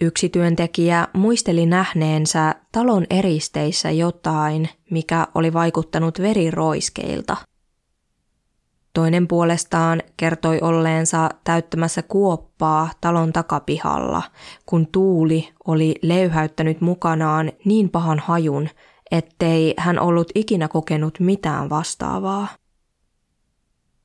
Yksi 0.00 0.28
työntekijä 0.28 1.08
muisteli 1.12 1.66
nähneensä 1.66 2.54
talon 2.72 3.06
eristeissä 3.10 3.90
jotain, 3.90 4.68
mikä 4.90 5.26
oli 5.34 5.52
vaikuttanut 5.52 6.18
veriroiskeilta– 6.20 7.36
Toinen 8.96 9.28
puolestaan 9.28 10.02
kertoi 10.16 10.58
olleensa 10.62 11.30
täyttämässä 11.44 12.02
kuoppaa 12.02 12.90
talon 13.00 13.32
takapihalla, 13.32 14.22
kun 14.66 14.86
tuuli 14.86 15.48
oli 15.66 15.94
leyhäyttänyt 16.02 16.80
mukanaan 16.80 17.52
niin 17.64 17.90
pahan 17.90 18.18
hajun, 18.18 18.68
ettei 19.10 19.74
hän 19.78 19.98
ollut 19.98 20.30
ikinä 20.34 20.68
kokenut 20.68 21.20
mitään 21.20 21.70
vastaavaa. 21.70 22.48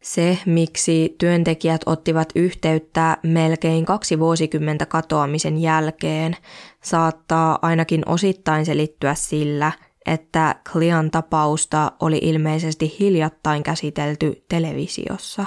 Se, 0.03 0.37
miksi 0.45 1.15
työntekijät 1.17 1.81
ottivat 1.85 2.29
yhteyttä 2.35 3.17
melkein 3.23 3.85
kaksi 3.85 4.19
vuosikymmentä 4.19 4.85
katoamisen 4.85 5.57
jälkeen, 5.57 6.37
saattaa 6.83 7.59
ainakin 7.61 8.03
osittain 8.09 8.65
selittyä 8.65 9.15
sillä, 9.15 9.71
että 10.05 10.55
Clean 10.71 11.11
tapausta 11.11 11.91
oli 11.99 12.19
ilmeisesti 12.21 12.95
hiljattain 12.99 13.63
käsitelty 13.63 14.45
televisiossa. 14.49 15.45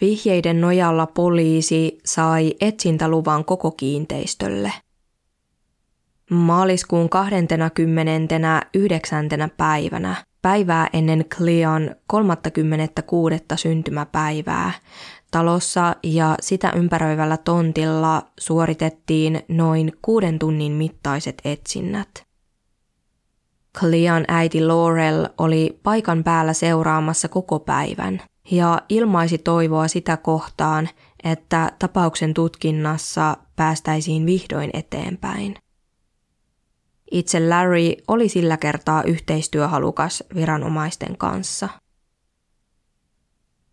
Vihjeiden 0.00 0.60
nojalla 0.60 1.06
poliisi 1.06 1.98
sai 2.04 2.54
etsintäluvan 2.60 3.44
koko 3.44 3.70
kiinteistölle. 3.70 4.72
Maaliskuun 6.30 7.08
29. 7.08 9.28
päivänä, 9.56 10.24
päivää 10.42 10.88
ennen 10.92 11.24
Clean 11.24 11.96
36. 12.06 13.34
syntymäpäivää, 13.56 14.72
talossa 15.30 15.96
ja 16.02 16.36
sitä 16.40 16.72
ympäröivällä 16.76 17.36
tontilla 17.36 18.22
suoritettiin 18.38 19.40
noin 19.48 19.92
kuuden 20.02 20.38
tunnin 20.38 20.72
mittaiset 20.72 21.42
etsinnät. 21.44 22.25
Clean 23.80 24.24
äiti 24.28 24.64
Laurel 24.64 25.28
oli 25.38 25.80
paikan 25.82 26.24
päällä 26.24 26.52
seuraamassa 26.52 27.28
koko 27.28 27.58
päivän 27.58 28.22
ja 28.50 28.82
ilmaisi 28.88 29.38
toivoa 29.38 29.88
sitä 29.88 30.16
kohtaan, 30.16 30.88
että 31.24 31.72
tapauksen 31.78 32.34
tutkinnassa 32.34 33.36
päästäisiin 33.56 34.26
vihdoin 34.26 34.70
eteenpäin. 34.72 35.54
Itse 37.10 37.48
Larry 37.48 37.92
oli 38.08 38.28
sillä 38.28 38.56
kertaa 38.56 39.02
yhteistyöhalukas 39.02 40.24
viranomaisten 40.34 41.18
kanssa. 41.18 41.68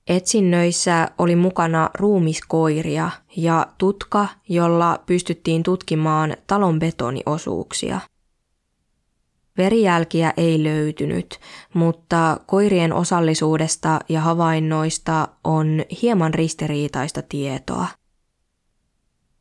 Etsinnöissä 0.08 1.10
oli 1.18 1.36
mukana 1.36 1.90
ruumiskoiria 1.94 3.10
ja 3.38 3.68
tutka, 3.78 4.28
jolla 4.50 5.04
pystyttiin 5.06 5.64
tutkimaan 5.64 6.38
talon 6.48 6.80
betoniosuuksia– 6.80 8.00
Verijälkiä 9.58 10.34
ei 10.38 10.64
löytynyt, 10.64 11.40
mutta 11.74 12.38
koirien 12.46 12.94
osallisuudesta 12.94 14.00
ja 14.10 14.22
havainnoista 14.22 15.28
on 15.44 15.86
hieman 16.02 16.34
ristiriitaista 16.34 17.22
tietoa. 17.22 17.88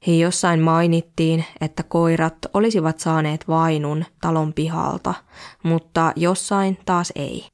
He 0.06 0.12
jossain 0.12 0.60
mainittiin, 0.60 1.44
että 1.60 1.82
koirat 1.82 2.36
olisivat 2.54 3.00
saaneet 3.00 3.48
vainun 3.48 4.04
talon 4.20 4.52
pihalta, 4.52 5.14
mutta 5.62 6.12
jossain 6.16 6.78
taas 6.84 7.12
ei. 7.16 7.48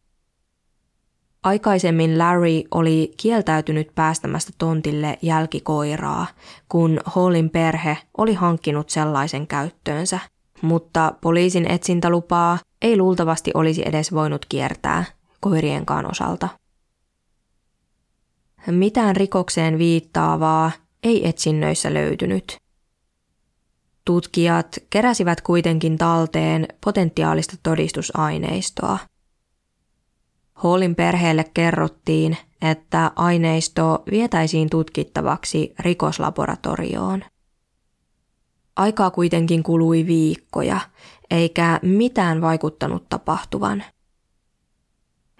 Aikaisemmin 1.42 2.18
Larry 2.18 2.62
oli 2.70 3.12
kieltäytynyt 3.16 3.94
päästämästä 3.94 4.52
tontille 4.58 5.18
jälkikoiraa, 5.22 6.26
kun 6.68 7.00
Hallin 7.04 7.50
perhe 7.50 7.98
oli 8.18 8.34
hankkinut 8.34 8.90
sellaisen 8.90 9.46
käyttöönsä– 9.46 10.18
mutta 10.62 11.14
poliisin 11.20 11.70
etsintälupaa 11.70 12.58
ei 12.82 12.96
luultavasti 12.96 13.50
olisi 13.54 13.82
edes 13.84 14.12
voinut 14.12 14.46
kiertää 14.48 15.04
koirienkaan 15.40 16.10
osalta. 16.10 16.48
Mitään 18.66 19.16
rikokseen 19.16 19.78
viittaavaa 19.78 20.70
ei 21.02 21.28
etsinnöissä 21.28 21.94
löytynyt. 21.94 22.56
Tutkijat 24.04 24.78
keräsivät 24.90 25.40
kuitenkin 25.40 25.98
talteen 25.98 26.68
potentiaalista 26.84 27.56
todistusaineistoa. 27.62 28.98
Hallin 30.54 30.94
perheelle 30.94 31.44
kerrottiin, 31.54 32.36
että 32.62 33.12
aineisto 33.16 34.02
vietäisiin 34.10 34.70
tutkittavaksi 34.70 35.74
rikoslaboratorioon. 35.78 37.24
Aikaa 38.78 39.10
kuitenkin 39.10 39.62
kului 39.62 40.06
viikkoja, 40.06 40.80
eikä 41.30 41.80
mitään 41.82 42.40
vaikuttanut 42.40 43.08
tapahtuvan. 43.08 43.84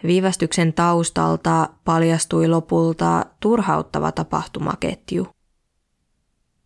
Viivästyksen 0.03 0.72
taustalta 0.72 1.68
paljastui 1.85 2.48
lopulta 2.48 3.27
turhauttava 3.40 4.12
tapahtumaketju. 4.12 5.27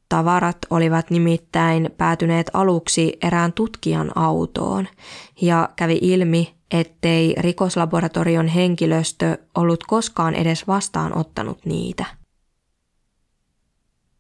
Tavarat 0.09 0.59
olivat 0.71 1.11
nimittäin 1.11 1.91
päätyneet 1.97 2.51
aluksi 2.53 3.19
erään 3.23 3.53
tutkijan 3.53 4.13
autoon 4.15 4.89
ja 5.41 5.69
kävi 5.77 5.99
ilmi, 6.03 6.55
ettei 6.71 7.35
rikoslaboratorion 7.39 8.47
henkilöstö 8.47 9.39
ollut 9.55 9.85
koskaan 9.85 10.35
edes 10.35 10.67
vastaanottanut 10.67 11.67
niitä. 11.67 12.22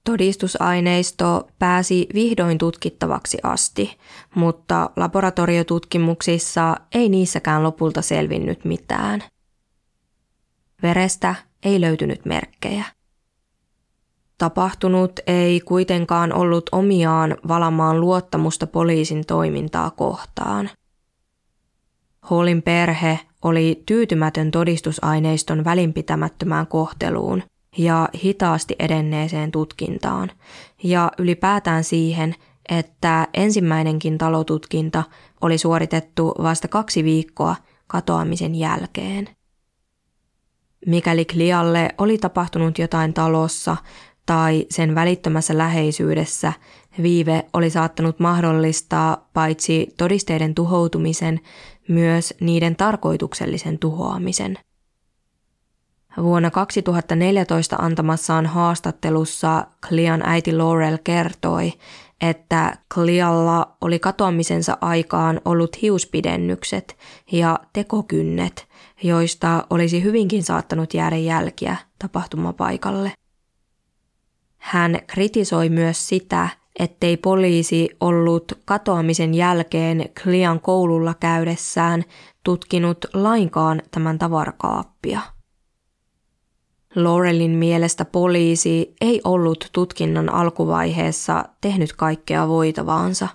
Todistusaineisto 0.05 1.49
pääsi 1.59 2.07
vihdoin 2.15 2.59
tutkittavaksi 2.59 3.38
asti, 3.43 3.99
mutta 4.35 4.91
laboratoriotutkimuksissa 4.97 6.77
ei 6.95 7.09
niissäkään 7.09 7.62
lopulta 7.62 8.03
selvinnyt 8.03 8.65
mitään. 8.65 9.25
Verestä 10.83 11.35
ei 11.62 11.81
löytynyt 11.81 12.25
merkkejä. 12.25 12.85
Tapahtunut 14.38 15.12
ei 15.27 15.61
kuitenkaan 15.61 16.33
ollut 16.33 16.69
omiaan 16.73 17.37
valamaan 17.49 18.01
luottamusta 18.01 18.67
poliisin 18.67 19.27
toimintaa 19.27 19.91
kohtaan. 19.91 20.71
Hallin 22.23 22.62
perhe 22.62 23.21
oli 23.43 23.83
tyytymätön 23.87 24.51
todistusaineiston 24.51 25.65
välinpitämättömään 25.65 26.67
kohteluun 26.67 27.43
ja 27.78 28.08
hitaasti 28.24 28.76
edenneeseen 28.78 29.50
tutkintaan 29.50 30.30
ja 30.82 31.11
ylipäätään 31.18 31.85
siihen, 31.85 32.35
että 32.68 33.28
ensimmäinenkin 33.35 34.18
talotutkinta 34.18 35.02
oli 35.40 35.58
suoritettu 35.58 36.35
vasta 36.42 36.68
kaksi 36.68 37.04
viikkoa 37.04 37.56
katoamisen 37.87 38.54
jälkeen. 38.54 39.28
Mikäli 40.87 41.24
Klialle 41.24 41.88
oli 41.98 42.18
tapahtunut 42.18 42.78
jotain 42.78 43.14
talossa 43.14 43.76
tai 44.26 44.66
sen 44.70 44.94
välittömässä 44.94 45.58
läheisyydessä, 45.58 46.52
viive 47.02 47.46
oli 47.52 47.70
saattanut 47.70 48.20
mahdollistaa 48.20 49.28
paitsi 49.32 49.94
todisteiden 49.96 50.54
tuhoutumisen, 50.54 51.40
myös 51.88 52.35
niiden 52.40 52.76
tarkoituksellisen 52.76 53.78
tuhoamisen– 53.78 54.58
Vuonna 56.16 56.51
2014 56.51 57.77
antamassaan 57.77 58.46
haastattelussa 58.46 59.66
Clean 59.88 60.22
äiti 60.25 60.57
Laurel 60.57 60.98
kertoi, 61.05 61.72
että 62.20 62.77
Clealla 62.94 63.77
oli 63.81 63.98
katoamisensa 63.98 64.79
aikaan 64.81 65.40
ollut 65.44 65.83
hiuspidennykset 65.83 66.96
ja 67.33 67.59
tekokynnet, 67.72 68.68
joista 69.03 69.66
olisi 69.70 70.03
hyvinkin 70.03 70.42
saattanut 70.42 70.94
jäädä 70.94 71.16
jälkiä 71.16 71.77
tapahtumapaikalle. 71.98 73.12
Hän 74.59 74.98
kritisoi 75.07 75.68
myös 75.68 76.09
sitä, 76.09 76.48
ettei 76.79 77.16
poliisi 77.16 77.88
ollut 78.01 78.53
katoamisen 78.64 79.35
jälkeen 79.35 80.09
Clean 80.22 80.61
koululla 80.61 81.14
käydessään 81.14 82.05
tutkinut 82.44 82.98
lainkaan 83.14 83.83
tämän 83.90 84.18
tavarakaappia. 84.18 85.20
Laurelin 86.94 87.50
mielestä 87.50 88.05
poliisi 88.05 88.94
ei 89.00 89.20
ollut 89.24 89.68
tutkinnan 89.72 90.28
alkuvaiheessa 90.28 91.44
tehnyt 91.61 91.92
kaikkea 91.92 92.48
voitavaansa, 92.48 93.28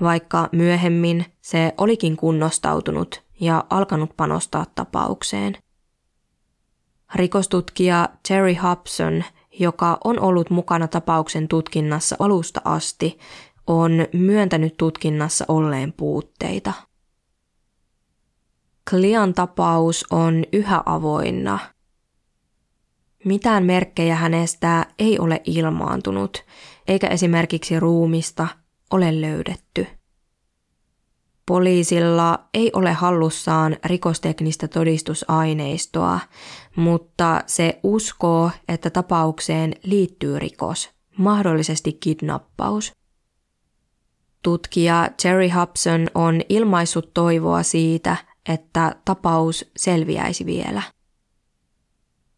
vaikka 0.00 0.48
myöhemmin 0.52 1.24
se 1.40 1.74
olikin 1.78 2.16
kunnostautunut 2.16 3.22
ja 3.40 3.64
alkanut 3.70 4.16
panostaa 4.16 4.66
tapaukseen. 4.74 5.56
Rikostutkija 7.14 8.08
Terry 8.28 8.54
Hobson, 8.54 9.24
joka 9.58 9.98
on 10.04 10.20
ollut 10.20 10.50
mukana 10.50 10.88
tapauksen 10.88 11.48
tutkinnassa 11.48 12.16
alusta 12.18 12.60
asti, 12.64 13.18
on 13.66 13.92
myöntänyt 14.12 14.76
tutkinnassa 14.76 15.44
olleen 15.48 15.92
puutteita. 15.92 16.72
Klian 18.90 19.34
tapaus 19.34 20.04
on 20.10 20.44
yhä 20.52 20.82
avoinna– 20.86 21.58
mitään 23.26 23.64
merkkejä 23.64 24.16
hänestä 24.16 24.86
ei 24.98 25.18
ole 25.18 25.40
ilmaantunut, 25.44 26.44
eikä 26.88 27.06
esimerkiksi 27.06 27.80
ruumista 27.80 28.48
ole 28.90 29.20
löydetty. 29.20 29.86
Poliisilla 31.46 32.38
ei 32.54 32.70
ole 32.74 32.92
hallussaan 32.92 33.76
rikosteknistä 33.84 34.68
todistusaineistoa, 34.68 36.20
mutta 36.76 37.42
se 37.46 37.80
uskoo, 37.82 38.50
että 38.68 38.90
tapaukseen 38.90 39.74
liittyy 39.82 40.38
rikos, 40.38 40.90
mahdollisesti 41.18 41.92
kidnappaus. 41.92 42.92
Tutkija 44.42 45.10
Jerry 45.24 45.48
Hobson 45.48 46.06
on 46.14 46.40
ilmaissut 46.48 47.14
toivoa 47.14 47.62
siitä, 47.62 48.16
että 48.48 48.94
tapaus 49.04 49.70
selviäisi 49.76 50.46
vielä. 50.46 50.82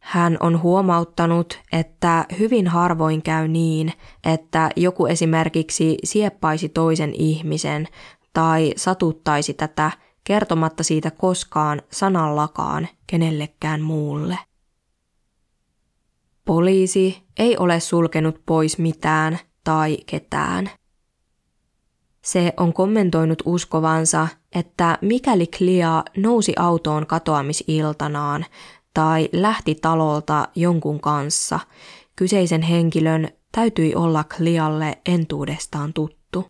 Hän 0.09 0.37
on 0.41 0.63
huomauttanut, 0.63 1.61
että 1.73 2.25
hyvin 2.39 2.69
harvoin 2.69 3.23
käy 3.23 3.49
niin, 3.49 3.93
että 4.25 4.71
joku 4.77 5.07
esimerkiksi 5.07 5.99
sieppaisi 6.05 6.69
toisen 6.69 7.15
ihmisen 7.15 7.89
tai 8.33 8.73
satuttaisi 8.77 9.55
tätä 9.55 9.91
kertomatta 10.25 10.83
siitä 10.83 11.11
koskaan 11.11 11.83
sanallakaan 11.93 12.89
kenellekään 13.07 13.81
muulle. 13.81 14.39
Poliisi 16.45 17.23
ei 17.39 17.57
ole 17.57 17.81
sulkenut 17.81 18.41
pois 18.47 18.79
mitään 18.79 19.39
tai 19.65 19.99
ketään. 20.07 20.71
Se 22.25 22.53
on 22.57 22.73
kommentoinut 22.73 23.43
uskovansa, 23.45 24.29
että 24.55 24.99
mikäli 25.01 25.47
Clea 25.47 26.05
nousi 26.17 26.53
autoon 26.59 27.07
katoamisiltanaan, 27.07 28.45
tai 28.99 29.29
lähti 29.33 29.75
talolta 29.75 30.49
jonkun 30.55 31.01
kanssa, 31.01 31.61
kyseisen 32.17 32.63
henkilön 32.63 33.29
täytyi 33.53 33.95
olla 33.95 34.25
Klialle 34.37 34.99
entuudestaan 35.07 35.93
tuttu. 35.93 36.47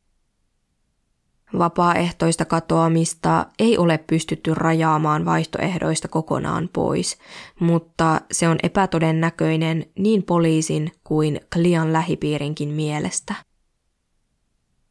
Vapaaehtoista 1.59 2.45
katoamista 2.45 3.47
ei 3.59 3.79
ole 3.79 3.99
pystytty 3.99 4.55
rajaamaan 4.55 5.25
vaihtoehdoista 5.25 6.09
kokonaan 6.09 6.69
pois, 6.73 7.19
mutta 7.61 8.21
se 8.33 8.49
on 8.49 8.59
epätodennäköinen 8.63 9.87
niin 9.99 10.23
poliisin 10.23 10.93
kuin 11.05 11.41
Klian 11.53 11.93
lähipiirinkin 11.93 12.69
mielestä. 12.69 13.35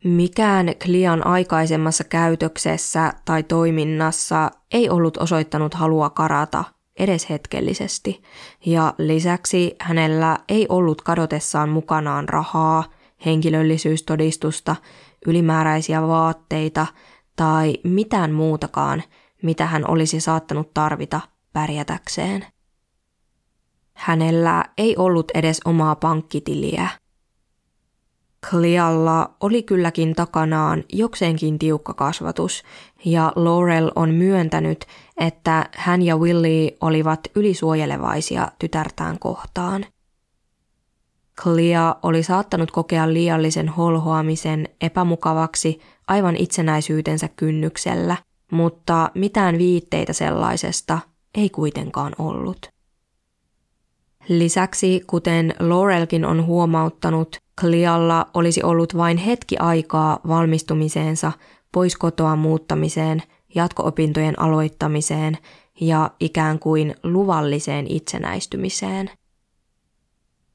Mikään 0.04 0.76
Klian 0.84 1.28
aikaisemmassa 1.28 2.04
käytöksessä 2.04 3.14
tai 3.26 3.44
toiminnassa 3.44 4.52
ei 4.72 4.90
ollut 4.90 5.18
osoittanut 5.18 5.74
halua 5.74 6.10
karata 6.10 6.77
edes 7.00 7.30
hetkellisesti, 7.30 8.24
ja 8.66 8.94
lisäksi 8.98 9.76
hänellä 9.82 10.38
ei 10.50 10.66
ollut 10.70 11.02
kadotessaan 11.02 11.70
mukanaan 11.70 12.30
rahaa, 12.30 12.84
henkilöllisyystodistusta, 13.26 14.76
ylimääräisiä 15.28 16.08
vaatteita 16.08 16.88
tai 17.36 17.78
mitään 17.84 18.32
muutakaan, 18.32 19.04
mitä 19.44 19.66
hän 19.66 19.90
olisi 19.92 20.20
saattanut 20.20 20.74
tarvita 20.74 21.22
pärjätäkseen. 21.54 22.46
Hänellä 23.94 24.66
ei 24.78 24.98
ollut 24.98 25.32
edes 25.34 25.62
omaa 25.66 25.96
pankkitiliä– 25.96 26.90
Clealla 28.46 29.36
oli 29.40 29.64
kylläkin 29.64 30.16
takanaan 30.16 30.84
jokseenkin 30.94 31.60
tiukka 31.60 31.94
kasvatus, 31.94 32.64
ja 33.06 33.34
Laurel 33.36 33.92
on 33.96 34.14
myöntänyt, 34.14 34.86
että 35.18 35.70
hän 35.76 36.02
ja 36.02 36.18
Willie 36.18 36.78
olivat 36.82 37.20
ylisuojelevaisia 37.36 38.52
tytärtään 38.60 39.20
kohtaan. 39.20 39.86
Clea 41.42 41.96
oli 42.04 42.24
saattanut 42.24 42.72
kokea 42.72 43.14
liiallisen 43.14 43.70
holhoamisen 43.70 44.70
epämukavaksi 44.82 45.80
aivan 46.08 46.36
itsenäisyytensä 46.36 47.30
kynnyksellä, 47.36 48.18
mutta 48.52 49.12
mitään 49.14 49.58
viitteitä 49.58 50.14
sellaisesta 50.14 51.00
ei 51.36 51.50
kuitenkaan 51.50 52.14
ollut. 52.20 52.70
Lisäksi, 54.28 55.04
kuten 55.08 55.54
Laurelkin 55.60 56.26
on 56.26 56.46
huomauttanut, 56.46 57.38
Clealla 57.60 58.26
olisi 58.34 58.64
ollut 58.64 58.98
vain 58.98 59.18
hetki 59.18 59.58
aikaa 59.58 60.20
valmistumiseensa, 60.28 61.32
pois 61.72 61.96
kotoa 61.96 62.36
muuttamiseen, 62.36 63.24
jatko-opintojen 63.56 64.40
aloittamiseen 64.40 65.38
ja 65.82 66.12
ikään 66.20 66.60
kuin 66.60 66.96
luvalliseen 67.04 67.86
itsenäistymiseen. 67.90 69.10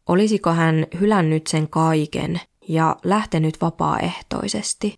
Olisiko 0.08 0.50
hän 0.50 0.86
hylännyt 1.00 1.46
sen 1.46 1.68
kaiken 1.68 2.40
ja 2.68 2.96
lähtenyt 3.04 3.60
vapaaehtoisesti? 3.60 4.94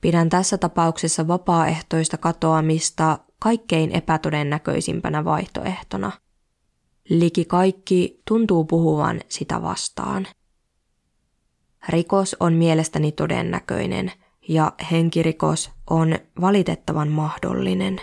Pidän 0.00 0.28
tässä 0.28 0.58
tapauksessa 0.58 1.28
vapaaehtoista 1.28 2.16
katoamista 2.16 3.18
kaikkein 3.38 3.92
epätodennäköisimpänä 3.92 5.24
vaihtoehtona. 5.24 6.12
Liki 7.08 7.44
kaikki 7.44 8.22
tuntuu 8.28 8.64
puhuvan 8.64 9.20
sitä 9.28 9.62
vastaan. 9.62 10.26
Rikos 11.88 12.36
on 12.40 12.52
mielestäni 12.52 13.12
todennäköinen 13.12 14.12
ja 14.48 14.72
henkirikos 14.90 15.70
on 15.90 16.18
valitettavan 16.40 17.08
mahdollinen. 17.08 18.00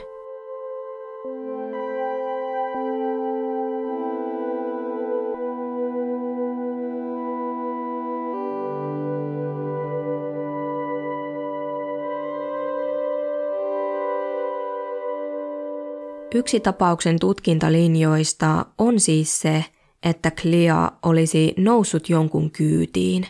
Yksi 16.36 16.60
tapauksen 16.60 17.20
tutkintalinjoista 17.20 18.66
on 18.78 19.00
siis 19.00 19.42
se, 19.42 19.66
että 20.04 20.32
Clea 20.32 20.92
olisi 21.04 21.54
noussut 21.58 22.10
jonkun 22.10 22.52
kyytiin, 22.52 23.28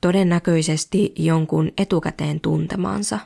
todennäköisesti 0.00 1.12
jonkun 1.16 1.72
etukäteen 1.78 2.40
tuntemansa. 2.40 3.18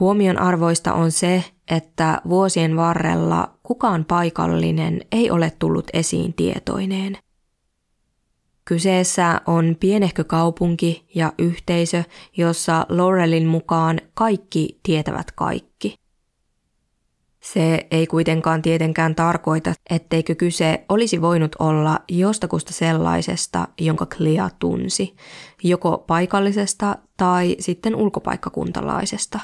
Huomion 0.00 0.38
arvoista 0.38 0.92
on 0.94 1.12
se, 1.12 1.44
että 1.70 2.22
vuosien 2.28 2.76
varrella 2.76 3.58
kukaan 3.62 4.04
paikallinen 4.04 5.00
ei 5.12 5.30
ole 5.30 5.52
tullut 5.58 5.86
esiin 5.92 6.34
tietoineen. 6.34 7.18
Kyseessä 8.64 9.40
on 9.46 9.76
pienehkö 9.80 10.24
kaupunki 10.24 11.06
ja 11.14 11.32
yhteisö, 11.38 12.04
jossa 12.36 12.86
Laurelin 12.88 13.46
mukaan 13.46 14.00
kaikki 14.14 14.80
tietävät 14.82 15.32
kaikki. 15.32 16.03
Se 17.52 17.86
ei 17.90 18.06
kuitenkaan 18.06 18.62
tietenkään 18.62 19.14
tarkoita, 19.14 19.72
etteikö 19.90 20.34
kyse 20.34 20.84
olisi 20.88 21.22
voinut 21.22 21.56
olla 21.58 22.00
jostakusta 22.08 22.72
sellaisesta, 22.72 23.68
jonka 23.80 24.06
Clea 24.06 24.50
tunsi, 24.58 25.16
joko 25.62 25.98
paikallisesta 26.06 26.98
tai 27.16 27.56
sitten 27.60 27.96
ulkopaikkakuntalaisesta. 27.96 29.40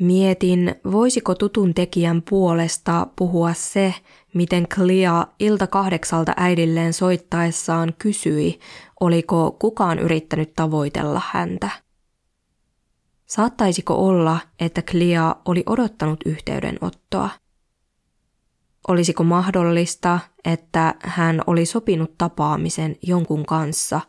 Mietin, 0.00 0.74
voisiko 0.92 1.34
tutun 1.34 1.74
tekijän 1.74 2.22
puolesta 2.22 3.06
puhua 3.16 3.52
se, 3.54 3.94
miten 4.34 4.68
Clea 4.68 5.26
ilta 5.40 5.66
kahdeksalta 5.66 6.32
äidilleen 6.36 6.92
soittaessaan 6.92 7.94
kysyi, 7.98 8.58
oliko 9.00 9.56
kukaan 9.60 9.98
yrittänyt 9.98 10.52
tavoitella 10.54 11.22
häntä. 11.32 11.83
Saattaisiko 13.34 13.94
olla, 13.94 14.38
että 14.60 14.82
Clea 14.82 15.36
oli 15.44 15.62
odottanut 15.66 16.20
yhteydenottoa? 16.26 17.30
Olisiko 18.88 19.24
mahdollista, 19.24 20.18
että 20.44 20.94
hän 20.98 21.40
oli 21.46 21.66
sopinut 21.66 22.18
tapaamisen 22.18 22.96
jonkun 23.02 23.46
kanssa 23.46 24.00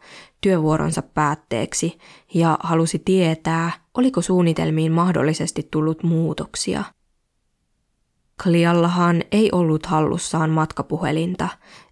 työvuoronsa 0.41 1.01
päätteeksi 1.01 1.97
ja 2.33 2.57
halusi 2.63 2.99
tietää, 2.99 3.71
oliko 3.93 4.21
suunnitelmiin 4.21 4.91
mahdollisesti 4.91 5.67
tullut 5.71 6.03
muutoksia? 6.03 6.83
Kliallahan 8.43 9.23
ei 9.31 9.49
ollut 9.51 9.85
hallussaan 9.85 10.49
matkapuhelinta, 10.49 11.49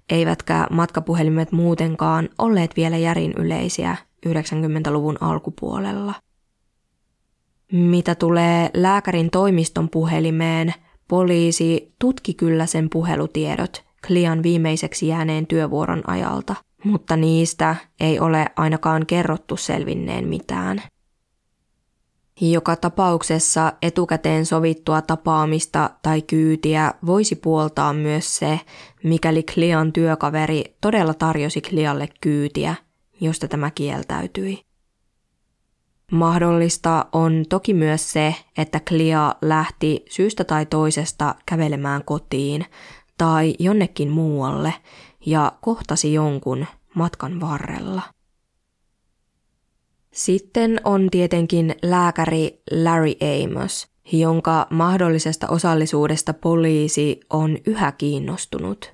eivätkä 0.10 0.68
matkapuhelimet 0.72 1.52
muutenkaan 1.52 2.30
olleet 2.38 2.76
vielä 2.76 2.98
järin 2.98 3.34
yleisiä 3.38 3.98
90-luvun 4.28 5.18
alkupuolella. 5.22 6.14
Mitä 7.74 8.16
tulee 8.16 8.70
lääkärin 8.74 9.30
toimiston 9.30 9.90
puhelimeen, 9.90 10.74
poliisi 11.08 11.94
tutki 12.00 12.34
kyllä 12.34 12.66
sen 12.66 12.90
puhelutiedot 12.90 13.84
Klian 14.08 14.44
viimeiseksi 14.44 15.08
jääneen 15.08 15.48
työvuoron 15.48 16.10
ajalta, 16.10 16.56
mutta 16.84 17.16
niistä 17.18 17.76
ei 18.00 18.20
ole 18.20 18.46
ainakaan 18.56 19.06
kerrottu 19.06 19.58
selvinneen 19.58 20.28
mitään. 20.28 20.82
Joka 22.42 22.76
tapauksessa 22.76 23.74
etukäteen 23.82 24.46
sovittua 24.46 25.02
tapaamista 25.02 25.90
tai 26.02 26.22
kyytiä 26.22 26.94
voisi 27.06 27.36
puoltaa 27.36 27.94
myös 27.94 28.36
se, 28.36 28.60
mikäli 29.04 29.44
Klian 29.44 29.94
työkaveri 29.94 30.64
todella 30.82 31.14
tarjosi 31.14 31.62
Klialle 31.62 32.10
kyytiä, 32.22 32.76
josta 33.22 33.48
tämä 33.48 33.72
kieltäytyi. 33.72 34.73
Mahdollista 36.12 37.06
on 37.12 37.46
toki 37.50 37.74
myös 37.74 38.12
se, 38.12 38.36
että 38.58 38.80
Clea 38.80 39.36
lähti 39.42 40.06
syystä 40.10 40.44
tai 40.44 40.66
toisesta 40.66 41.36
kävelemään 41.46 42.04
kotiin 42.06 42.66
tai 43.18 43.56
jonnekin 43.60 44.10
muualle 44.10 44.74
ja 45.26 45.52
kohtasi 45.62 46.14
jonkun 46.14 46.66
matkan 46.96 47.40
varrella. 47.40 48.02
Sitten 50.12 50.82
on 50.84 51.10
tietenkin 51.12 51.76
lääkäri 51.82 52.62
Larry 52.72 53.12
Amos, 53.44 53.88
jonka 54.12 54.68
mahdollisesta 54.70 55.48
osallisuudesta 55.48 56.34
poliisi 56.34 57.20
on 57.30 57.58
yhä 57.66 57.92
kiinnostunut. 57.92 58.94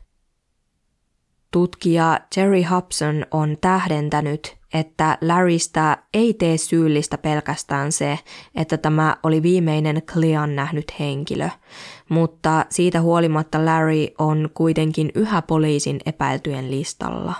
Tutkija 1.52 2.19
Jerry 2.38 2.62
Hobson 2.62 3.26
on 3.32 3.58
tähdentänyt, 3.62 4.59
että 4.73 5.17
Larrystä 5.21 5.97
ei 6.13 6.34
tee 6.34 6.58
syyllistä 6.58 7.17
pelkästään 7.17 7.91
se, 7.91 8.19
että 8.55 8.77
tämä 8.77 9.17
oli 9.23 9.43
viimeinen 9.43 10.01
Clean 10.01 10.55
nähnyt 10.55 10.99
henkilö, 10.99 11.49
mutta 12.10 12.65
siitä 12.69 13.01
huolimatta 13.01 13.65
Larry 13.65 14.08
on 14.19 14.49
kuitenkin 14.53 15.12
yhä 15.15 15.41
poliisin 15.41 15.99
epäiltyjen 16.05 16.71
listalla. 16.71 17.34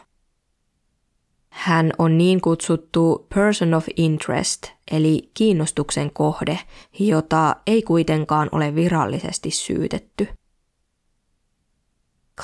Hän 1.50 1.92
on 1.98 2.18
niin 2.18 2.42
kutsuttu 2.42 3.28
person 3.36 3.74
of 3.74 3.86
interest, 3.96 4.68
eli 4.92 5.32
kiinnostuksen 5.34 6.12
kohde, 6.14 6.60
jota 7.00 7.56
ei 7.68 7.82
kuitenkaan 7.82 8.50
ole 8.52 8.76
virallisesti 8.76 9.52
syytetty. 9.52 10.28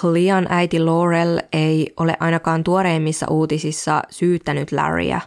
Cleon 0.01 0.45
äiti 0.49 0.79
Laurel 0.79 1.39
ei 1.53 1.93
ole 1.97 2.17
ainakaan 2.19 2.63
tuoreimmissa 2.63 3.25
uutisissa 3.29 4.03
syyttänyt 4.09 4.71
Larryä, 4.71 5.21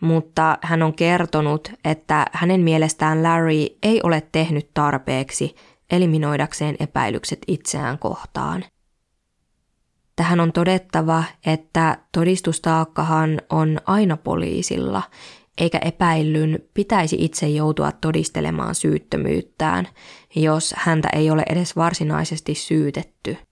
mutta 0.00 0.58
hän 0.62 0.82
on 0.82 0.94
kertonut, 0.94 1.72
että 1.84 2.26
hänen 2.32 2.60
mielestään 2.60 3.22
Larry 3.22 3.66
ei 3.82 4.00
ole 4.02 4.22
tehnyt 4.32 4.70
tarpeeksi 4.74 5.56
eliminoidakseen 5.90 6.76
epäilykset 6.80 7.38
itseään 7.46 7.98
kohtaan. 7.98 8.64
Tähän 10.16 10.40
on 10.40 10.52
todettava, 10.52 11.24
että 11.46 11.98
todistustaakkahan 12.12 13.40
on 13.50 13.80
aina 13.86 14.16
poliisilla, 14.16 15.02
eikä 15.58 15.78
epäillyn 15.78 16.58
pitäisi 16.74 17.16
itse 17.18 17.48
joutua 17.48 17.92
todistelemaan 17.92 18.74
syyttömyyttään, 18.74 19.88
jos 20.34 20.74
häntä 20.76 21.08
ei 21.12 21.30
ole 21.30 21.42
edes 21.50 21.76
varsinaisesti 21.76 22.54
syytetty– 22.54 23.36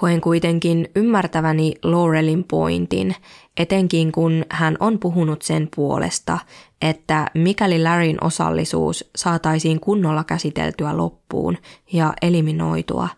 Koen 0.00 0.20
kuitenkin 0.20 0.88
ymmärtäväni 0.96 1.74
Laurelin 1.82 2.44
pointin, 2.44 3.14
etenkin 3.56 4.12
kun 4.12 4.44
hän 4.50 4.76
on 4.80 4.98
puhunut 4.98 5.42
sen 5.42 5.68
puolesta, 5.76 6.38
että 6.82 7.26
mikäli 7.34 7.82
Larryn 7.82 8.24
osallisuus 8.24 9.10
saataisiin 9.16 9.80
kunnolla 9.80 10.24
käsiteltyä 10.24 10.96
loppuun 10.96 11.58
ja 11.92 12.14
eliminoitua, 12.22 13.08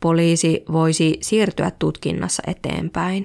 poliisi 0.00 0.64
voisi 0.72 1.18
siirtyä 1.20 1.70
tutkinnassa 1.78 2.42
eteenpäin. 2.46 3.24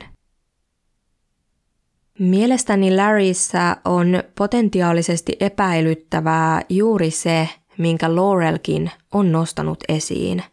Mielestäni 2.19 2.95
Larryssä 2.95 3.77
on 3.85 4.23
potentiaalisesti 4.37 5.37
epäilyttävää 5.39 6.61
juuri 6.69 7.11
se, 7.11 7.49
minkä 7.77 8.15
Laurelkin 8.15 8.91
on 9.13 9.31
nostanut 9.31 9.83
esiin. 9.89 10.43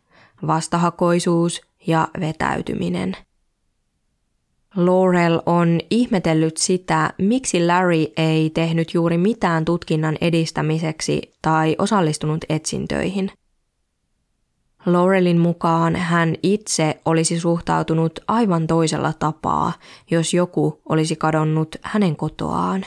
Vastahakoisuus 0.46 1.60
ja 1.86 2.08
vetäytyminen. 2.20 3.16
Laurel 4.76 5.40
on 5.46 5.80
ihmetellyt 5.90 6.56
sitä, 6.56 7.12
miksi 7.18 7.66
Larry 7.66 8.06
ei 8.16 8.50
tehnyt 8.50 8.94
juuri 8.94 9.18
mitään 9.18 9.64
tutkinnan 9.64 10.16
edistämiseksi 10.20 11.32
tai 11.42 11.76
osallistunut 11.78 12.44
etsintöihin. 12.48 13.30
Laurelin 14.86 15.38
mukaan 15.38 15.96
hän 15.96 16.34
itse 16.42 17.00
olisi 17.04 17.40
suhtautunut 17.40 18.18
aivan 18.28 18.66
toisella 18.66 19.12
tapaa, 19.18 19.72
jos 20.10 20.34
joku 20.34 20.80
olisi 20.88 21.16
kadonnut 21.16 21.76
hänen 21.82 22.16
kotoaan. 22.16 22.84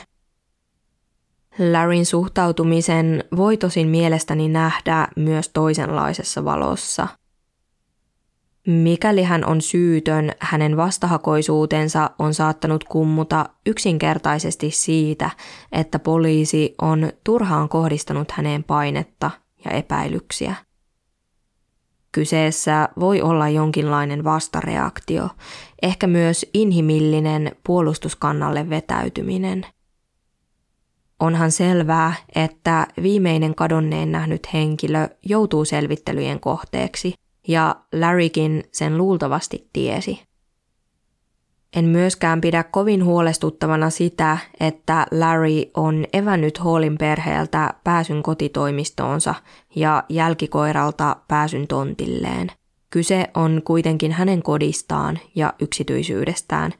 Larryn 1.72 2.06
suhtautumisen 2.06 3.24
voi 3.36 3.56
tosin 3.56 3.88
mielestäni 3.88 4.48
nähdä 4.48 5.08
myös 5.16 5.48
toisenlaisessa 5.48 6.44
valossa. 6.44 7.08
Mikäli 8.66 9.22
hän 9.22 9.46
on 9.46 9.60
syytön, 9.60 10.32
hänen 10.40 10.76
vastahakoisuutensa 10.76 12.10
on 12.18 12.34
saattanut 12.34 12.84
kummuta 12.84 13.48
yksinkertaisesti 13.66 14.70
siitä, 14.70 15.30
että 15.72 15.98
poliisi 15.98 16.74
on 16.82 17.12
turhaan 17.24 17.68
kohdistanut 17.68 18.30
häneen 18.30 18.64
painetta 18.64 19.30
ja 19.64 19.70
epäilyksiä. 19.70 20.54
Kyseessä 22.12 22.88
voi 23.00 23.22
olla 23.22 23.48
jonkinlainen 23.48 24.24
vastareaktio, 24.24 25.28
ehkä 25.82 26.06
myös 26.06 26.46
inhimillinen 26.54 27.56
puolustuskannalle 27.66 28.70
vetäytyminen. 28.70 29.66
Onhan 31.20 31.50
selvää, 31.50 32.14
että 32.34 32.86
viimeinen 33.02 33.54
kadonneen 33.54 34.12
nähnyt 34.12 34.52
henkilö 34.52 35.08
joutuu 35.22 35.64
selvittelyjen 35.64 36.40
kohteeksi, 36.40 37.14
ja 37.48 37.76
Larrykin 37.92 38.64
sen 38.72 38.98
luultavasti 38.98 39.68
tiesi. 39.72 40.22
En 41.76 41.84
myöskään 41.84 42.40
pidä 42.40 42.62
kovin 42.62 43.04
huolestuttavana 43.04 43.90
sitä, 43.90 44.38
että 44.60 45.06
Larry 45.10 45.62
on 45.74 46.04
evännyt 46.12 46.58
Hallin 46.58 46.98
perheeltä 46.98 47.74
pääsyn 47.84 48.22
kotitoimistoonsa 48.22 49.34
ja 49.74 50.04
jälkikoiralta 50.08 51.16
pääsyn 51.28 51.66
tontilleen. 51.66 52.52
Kyse 52.90 53.26
on 53.34 53.62
kuitenkin 53.64 54.12
hänen 54.12 54.42
kodistaan 54.42 55.18
ja 55.34 55.54
yksityisyydestään, 55.60 56.72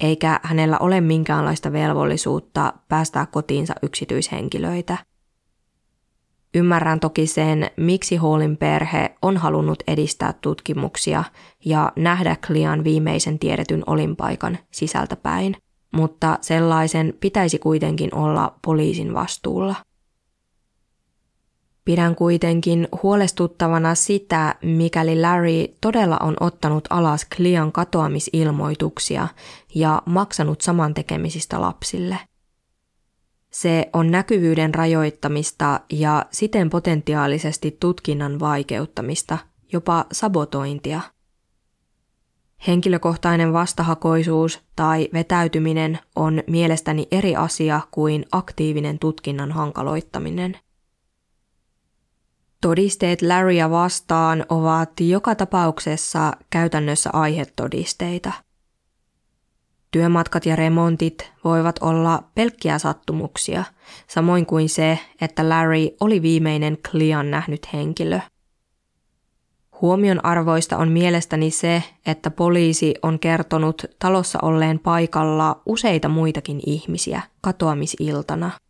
eikä 0.00 0.40
hänellä 0.42 0.78
ole 0.78 1.00
minkäänlaista 1.00 1.72
velvollisuutta 1.72 2.72
päästää 2.88 3.26
kotiinsa 3.26 3.74
yksityishenkilöitä– 3.82 4.98
Ymmärrän 6.54 7.00
toki 7.00 7.26
sen, 7.26 7.70
miksi 7.76 8.16
Hallin 8.16 8.56
perhe 8.56 9.14
on 9.22 9.36
halunnut 9.36 9.82
edistää 9.86 10.32
tutkimuksia 10.32 11.24
ja 11.64 11.92
nähdä 11.96 12.36
Klian 12.46 12.84
viimeisen 12.84 13.38
tiedetyn 13.38 13.82
olinpaikan 13.86 14.58
sisältäpäin, 14.70 15.56
mutta 15.92 16.38
sellaisen 16.40 17.14
pitäisi 17.20 17.58
kuitenkin 17.58 18.14
olla 18.14 18.54
poliisin 18.64 19.14
vastuulla. 19.14 19.74
Pidän 21.84 22.14
kuitenkin 22.14 22.88
huolestuttavana 23.02 23.94
sitä, 23.94 24.54
mikäli 24.62 25.20
Larry 25.20 25.66
todella 25.80 26.16
on 26.20 26.36
ottanut 26.40 26.84
alas 26.90 27.26
Klian 27.36 27.72
katoamisilmoituksia 27.72 29.28
ja 29.74 30.02
maksanut 30.06 30.60
samantekemisistä 30.60 31.60
lapsille– 31.60 32.18
se 33.54 33.90
on 33.92 34.10
näkyvyyden 34.10 34.74
rajoittamista 34.74 35.80
ja 35.92 36.26
siten 36.30 36.70
potentiaalisesti 36.70 37.76
tutkinnan 37.80 38.40
vaikeuttamista, 38.40 39.38
jopa 39.72 40.06
sabotointia. 40.12 41.00
Henkilökohtainen 42.66 43.52
vastahakoisuus 43.52 44.60
tai 44.76 45.08
vetäytyminen 45.12 45.98
on 46.16 46.42
mielestäni 46.46 47.08
eri 47.10 47.36
asia 47.36 47.80
kuin 47.90 48.26
aktiivinen 48.32 48.98
tutkinnan 48.98 49.52
hankaloittaminen. 49.52 50.58
Todisteet 52.60 53.22
Larrya 53.22 53.70
vastaan 53.70 54.46
ovat 54.48 55.00
joka 55.00 55.34
tapauksessa 55.34 56.32
käytännössä 56.50 57.10
aihetodisteita– 57.12 58.32
Työmatkat 59.94 60.46
ja 60.46 60.56
remontit 60.56 61.32
voivat 61.44 61.78
olla 61.80 62.22
pelkkiä 62.34 62.78
sattumuksia, 62.78 63.64
samoin 64.06 64.46
kuin 64.46 64.68
se, 64.68 64.98
että 65.20 65.48
Larry 65.48 65.88
oli 66.00 66.22
viimeinen 66.22 66.78
Clean 66.90 67.30
nähnyt 67.30 67.72
henkilö. 67.72 68.20
Huomion 69.80 70.24
arvoista 70.24 70.76
on 70.76 70.88
mielestäni 70.88 71.50
se, 71.50 71.82
että 72.06 72.30
poliisi 72.30 72.94
on 73.02 73.18
kertonut 73.18 73.84
talossa 73.98 74.38
olleen 74.42 74.78
paikalla 74.78 75.62
useita 75.66 76.08
muitakin 76.08 76.60
ihmisiä 76.66 77.22
katoamisiltana– 77.40 78.50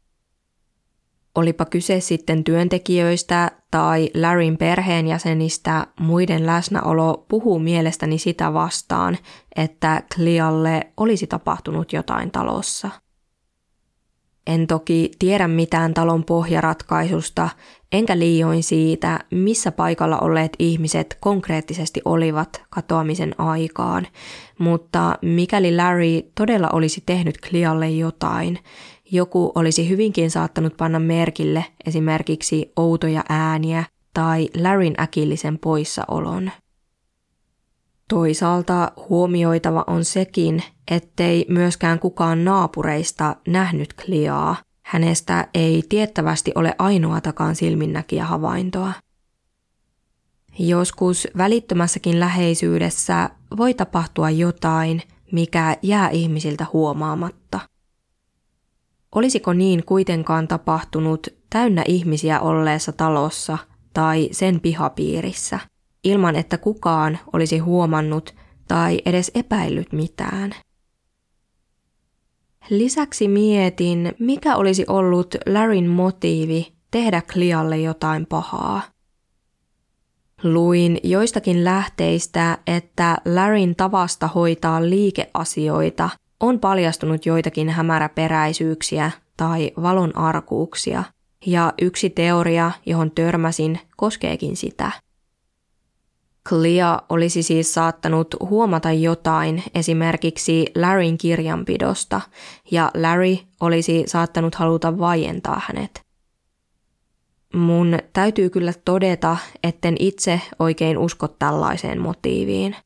Olipa 1.34 1.64
kyse 1.64 2.00
sitten 2.00 2.44
työntekijöistä 2.44 3.50
tai 3.70 4.10
Larryn 4.14 4.56
perheenjäsenistä, 4.56 5.86
muiden 6.00 6.46
läsnäolo 6.46 7.24
puhuu 7.28 7.58
mielestäni 7.58 8.18
sitä 8.18 8.52
vastaan, 8.52 9.18
että 9.56 10.02
Clealle 10.14 10.86
olisi 10.96 11.26
tapahtunut 11.26 11.92
jotain 11.92 12.30
talossa. 12.30 12.90
En 14.46 14.66
toki 14.66 15.10
tiedä 15.18 15.48
mitään 15.48 15.94
talon 15.94 16.24
pohjaratkaisusta, 16.24 17.48
enkä 17.92 18.18
liioin 18.18 18.62
siitä, 18.62 19.20
missä 19.30 19.72
paikalla 19.72 20.18
olleet 20.18 20.52
ihmiset 20.58 21.16
konkreettisesti 21.20 22.00
olivat 22.04 22.62
katoamisen 22.70 23.40
aikaan, 23.40 24.06
mutta 24.58 25.18
mikäli 25.22 25.76
Larry 25.76 26.22
todella 26.34 26.68
olisi 26.72 27.02
tehnyt 27.06 27.38
Clealle 27.40 27.90
jotain, 27.90 28.58
joku 29.14 29.52
olisi 29.54 29.88
hyvinkin 29.88 30.30
saattanut 30.30 30.76
panna 30.76 30.98
merkille 30.98 31.64
esimerkiksi 31.86 32.72
outoja 32.76 33.24
ääniä 33.28 33.84
tai 34.14 34.48
Larryn 34.62 34.94
äkillisen 35.00 35.58
poissaolon. 35.58 36.50
Toisaalta 38.08 38.92
huomioitava 39.08 39.84
on 39.86 40.04
sekin, 40.04 40.62
ettei 40.90 41.46
myöskään 41.48 41.98
kukaan 41.98 42.44
naapureista 42.44 43.36
nähnyt 43.48 43.94
Kliaa. 44.04 44.56
Hänestä 44.82 45.48
ei 45.54 45.82
tiettävästi 45.88 46.52
ole 46.54 46.74
ainoatakaan 46.78 47.56
silminnäkiä 47.56 48.24
havaintoa. 48.24 48.92
Joskus 50.58 51.28
välittömässäkin 51.36 52.20
läheisyydessä 52.20 53.30
voi 53.56 53.74
tapahtua 53.74 54.30
jotain, 54.30 55.02
mikä 55.32 55.76
jää 55.82 56.08
ihmisiltä 56.08 56.66
huomaamatta– 56.72 57.60
Olisiko 59.14 59.52
niin 59.52 59.84
kuitenkaan 59.84 60.48
tapahtunut 60.48 61.26
täynnä 61.50 61.84
ihmisiä 61.88 62.40
olleessa 62.40 62.92
talossa 62.92 63.58
tai 63.92 64.28
sen 64.32 64.60
pihapiirissä, 64.60 65.58
ilman 66.04 66.36
että 66.36 66.58
kukaan 66.58 67.18
olisi 67.32 67.58
huomannut 67.58 68.34
tai 68.68 69.00
edes 69.06 69.30
epäillyt 69.34 69.92
mitään? 69.92 70.54
Lisäksi 72.70 73.28
mietin, 73.28 74.12
mikä 74.18 74.56
olisi 74.56 74.84
ollut 74.88 75.34
Larryn 75.46 75.88
motiivi 75.88 76.72
tehdä 76.90 77.22
Klialle 77.32 77.78
jotain 77.78 78.26
pahaa. 78.26 78.82
Luin 80.42 80.98
joistakin 81.02 81.64
lähteistä, 81.64 82.58
että 82.66 83.16
Larryn 83.24 83.76
tavasta 83.76 84.26
hoitaa 84.26 84.82
liikeasioita– 84.82 86.10
on 86.40 86.60
paljastunut 86.60 87.26
joitakin 87.26 87.68
hämäräperäisyyksiä 87.68 89.10
tai 89.36 89.72
valon 89.82 90.16
arkuuksia, 90.16 91.04
ja 91.46 91.72
yksi 91.82 92.10
teoria, 92.10 92.70
johon 92.86 93.10
törmäsin, 93.10 93.80
koskeekin 93.96 94.56
sitä. 94.56 94.90
Clea 96.48 97.02
olisi 97.08 97.42
siis 97.42 97.74
saattanut 97.74 98.34
huomata 98.40 98.92
jotain 98.92 99.62
esimerkiksi 99.74 100.66
Larryn 100.76 101.18
kirjanpidosta, 101.18 102.20
ja 102.70 102.90
Larry 102.94 103.36
olisi 103.60 104.04
saattanut 104.06 104.54
haluta 104.54 104.98
vaientaa 104.98 105.60
hänet. 105.66 106.04
Mun 107.54 107.98
täytyy 108.12 108.50
kyllä 108.50 108.72
todeta, 108.84 109.36
etten 109.62 109.96
itse 109.98 110.40
oikein 110.58 110.98
usko 110.98 111.28
tällaiseen 111.28 112.00
motiiviin. 112.00 112.76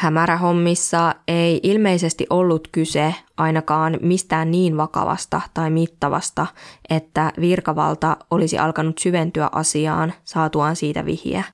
Hämärähommissa 0.00 1.14
ei 1.28 1.60
ilmeisesti 1.62 2.26
ollut 2.30 2.68
kyse 2.72 3.14
ainakaan 3.36 3.98
mistään 4.02 4.50
niin 4.50 4.76
vakavasta 4.76 5.40
tai 5.54 5.70
mittavasta, 5.70 6.46
että 6.90 7.32
virkavalta 7.40 8.16
olisi 8.30 8.58
alkanut 8.58 8.98
syventyä 8.98 9.48
asiaan 9.52 10.12
saatuaan 10.24 10.76
siitä 10.76 11.04
vihiä. 11.04 11.44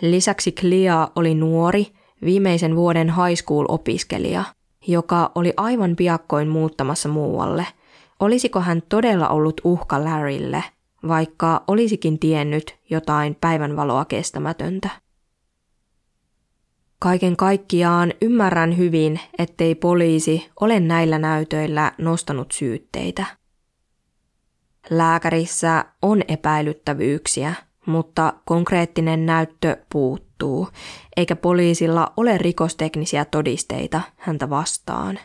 Lisäksi 0.00 0.52
Clea 0.52 1.08
oli 1.16 1.34
nuori, 1.34 1.86
viimeisen 2.24 2.76
vuoden 2.76 3.08
high 3.08 3.42
school-opiskelija, 3.44 4.44
joka 4.86 5.32
oli 5.34 5.52
aivan 5.56 5.96
piakkoin 5.96 6.48
muuttamassa 6.48 7.08
muualle. 7.08 7.66
Olisiko 8.20 8.60
hän 8.60 8.82
todella 8.88 9.28
ollut 9.28 9.60
uhka 9.64 10.04
Larrylle, 10.04 10.64
vaikka 11.08 11.62
olisikin 11.68 12.18
tiennyt 12.18 12.76
jotain 12.90 13.34
päivänvaloa 13.34 14.04
kestämätöntä? 14.04 15.05
Kaiken 16.98 17.36
kaikkiaan 17.36 18.12
ymmärrän 18.22 18.76
hyvin, 18.76 19.20
ettei 19.38 19.74
poliisi 19.74 20.50
ole 20.60 20.80
näillä 20.80 21.18
näytöillä 21.18 21.92
nostanut 21.98 22.52
syytteitä. 22.52 23.26
Lääkärissä 24.90 25.84
on 26.02 26.22
epäilyttävyyksiä, 26.28 27.54
mutta 27.86 28.32
konkreettinen 28.44 29.26
näyttö 29.26 29.76
puuttuu, 29.92 30.68
eikä 31.16 31.36
poliisilla 31.36 32.12
ole 32.16 32.38
rikosteknisiä 32.38 33.24
todisteita 33.24 34.00
häntä 34.16 34.50
vastaan. 34.50 35.18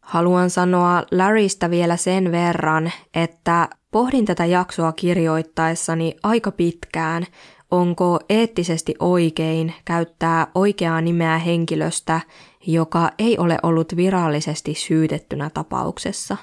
Haluan 0.00 0.50
sanoa 0.50 1.02
Larrystä 1.10 1.70
vielä 1.70 1.96
sen 1.96 2.32
verran, 2.32 2.92
että 3.14 3.68
pohdin 3.90 4.24
tätä 4.24 4.44
jaksoa 4.44 4.92
kirjoittaessani 4.92 6.16
aika 6.22 6.50
pitkään, 6.52 7.26
onko 7.70 8.18
eettisesti 8.28 8.94
oikein 8.98 9.74
käyttää 9.84 10.46
oikeaa 10.54 11.00
nimeä 11.00 11.38
henkilöstä, 11.38 12.20
joka 12.66 13.10
ei 13.18 13.38
ole 13.38 13.58
ollut 13.62 13.96
virallisesti 13.96 14.74
syytettynä 14.74 15.50
tapauksessa. 15.54 16.36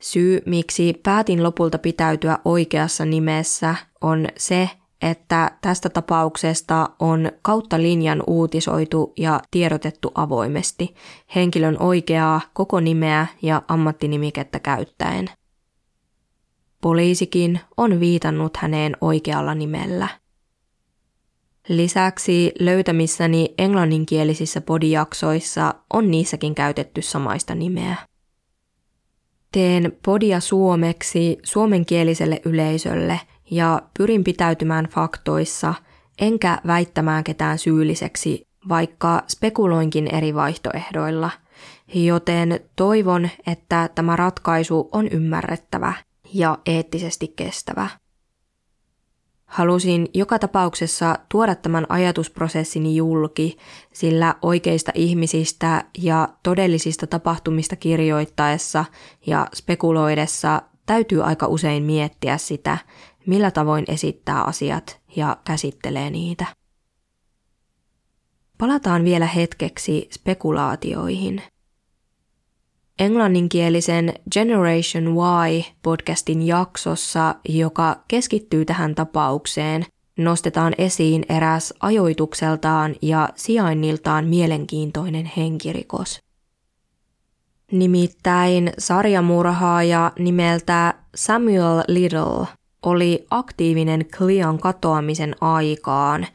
Syy, 0.00 0.42
miksi 0.46 1.00
päätin 1.02 1.42
lopulta 1.42 1.78
pitäytyä 1.78 2.38
oikeassa 2.44 3.04
nimessä, 3.04 3.74
on 4.00 4.26
se, 4.36 4.70
että 5.02 5.50
tästä 5.60 5.88
tapauksesta 5.88 6.90
on 6.98 7.32
kautta 7.42 7.78
linjan 7.78 8.22
uutisoitu 8.26 9.12
ja 9.16 9.40
tiedotettu 9.50 10.12
avoimesti 10.14 10.94
henkilön 11.34 11.76
oikeaa 11.82 12.40
koko 12.52 12.80
nimeä 12.80 13.26
ja 13.42 13.62
ammattinimikettä 13.68 14.60
käyttäen. 14.60 15.30
Poliisikin 16.84 17.60
on 17.76 18.00
viitannut 18.00 18.56
häneen 18.56 18.96
oikealla 19.00 19.54
nimellä. 19.54 20.08
Lisäksi 21.68 22.52
löytämissäni 22.60 23.54
englanninkielisissä 23.58 24.60
podijaksoissa 24.60 25.74
on 25.94 26.10
niissäkin 26.10 26.54
käytetty 26.54 27.02
samaista 27.02 27.54
nimeä. 27.54 27.96
Teen 29.52 29.96
podia 30.04 30.40
suomeksi 30.40 31.38
suomenkieliselle 31.42 32.40
yleisölle 32.44 33.20
ja 33.50 33.82
pyrin 33.98 34.24
pitäytymään 34.24 34.84
faktoissa, 34.84 35.74
enkä 36.20 36.58
väittämään 36.66 37.24
ketään 37.24 37.58
syylliseksi, 37.58 38.46
vaikka 38.68 39.22
spekuloinkin 39.28 40.14
eri 40.14 40.34
vaihtoehdoilla. 40.34 41.30
Joten 41.94 42.60
toivon, 42.76 43.28
että 43.46 43.90
tämä 43.94 44.16
ratkaisu 44.16 44.88
on 44.92 45.08
ymmärrettävä 45.08 45.94
ja 46.34 46.58
eettisesti 46.66 47.32
kestävä. 47.36 47.88
Halusin 49.44 50.08
joka 50.14 50.38
tapauksessa 50.38 51.18
tuoda 51.28 51.54
tämän 51.54 51.86
ajatusprosessini 51.88 52.96
julki, 52.96 53.56
sillä 53.92 54.34
oikeista 54.42 54.92
ihmisistä 54.94 55.84
ja 55.98 56.28
todellisista 56.42 57.06
tapahtumista 57.06 57.76
kirjoittaessa 57.76 58.84
ja 59.26 59.46
spekuloidessa 59.54 60.62
täytyy 60.86 61.24
aika 61.24 61.46
usein 61.46 61.82
miettiä 61.82 62.38
sitä, 62.38 62.78
millä 63.26 63.50
tavoin 63.50 63.84
esittää 63.88 64.42
asiat 64.42 65.00
ja 65.16 65.36
käsittelee 65.44 66.10
niitä. 66.10 66.46
Palataan 68.58 69.04
vielä 69.04 69.26
hetkeksi 69.26 70.08
spekulaatioihin– 70.12 71.42
englanninkielisen 72.98 74.14
Generation 74.32 75.04
Y-podcastin 75.06 76.42
jaksossa, 76.42 77.34
joka 77.48 77.96
keskittyy 78.08 78.64
tähän 78.64 78.94
tapaukseen, 78.94 79.84
nostetaan 80.18 80.72
esiin 80.78 81.24
eräs 81.28 81.74
ajoitukseltaan 81.80 82.94
ja 83.02 83.28
sijainniltaan 83.34 84.26
mielenkiintoinen 84.26 85.30
henkirikos. 85.36 86.20
Nimittäin 87.72 88.72
sarjamurhaaja 88.78 90.12
nimeltä 90.18 90.94
Samuel 91.14 91.82
Little 91.88 92.46
oli 92.82 93.26
aktiivinen 93.30 94.04
Clean 94.06 94.58
katoamisen 94.58 95.34
aikaan 95.40 96.26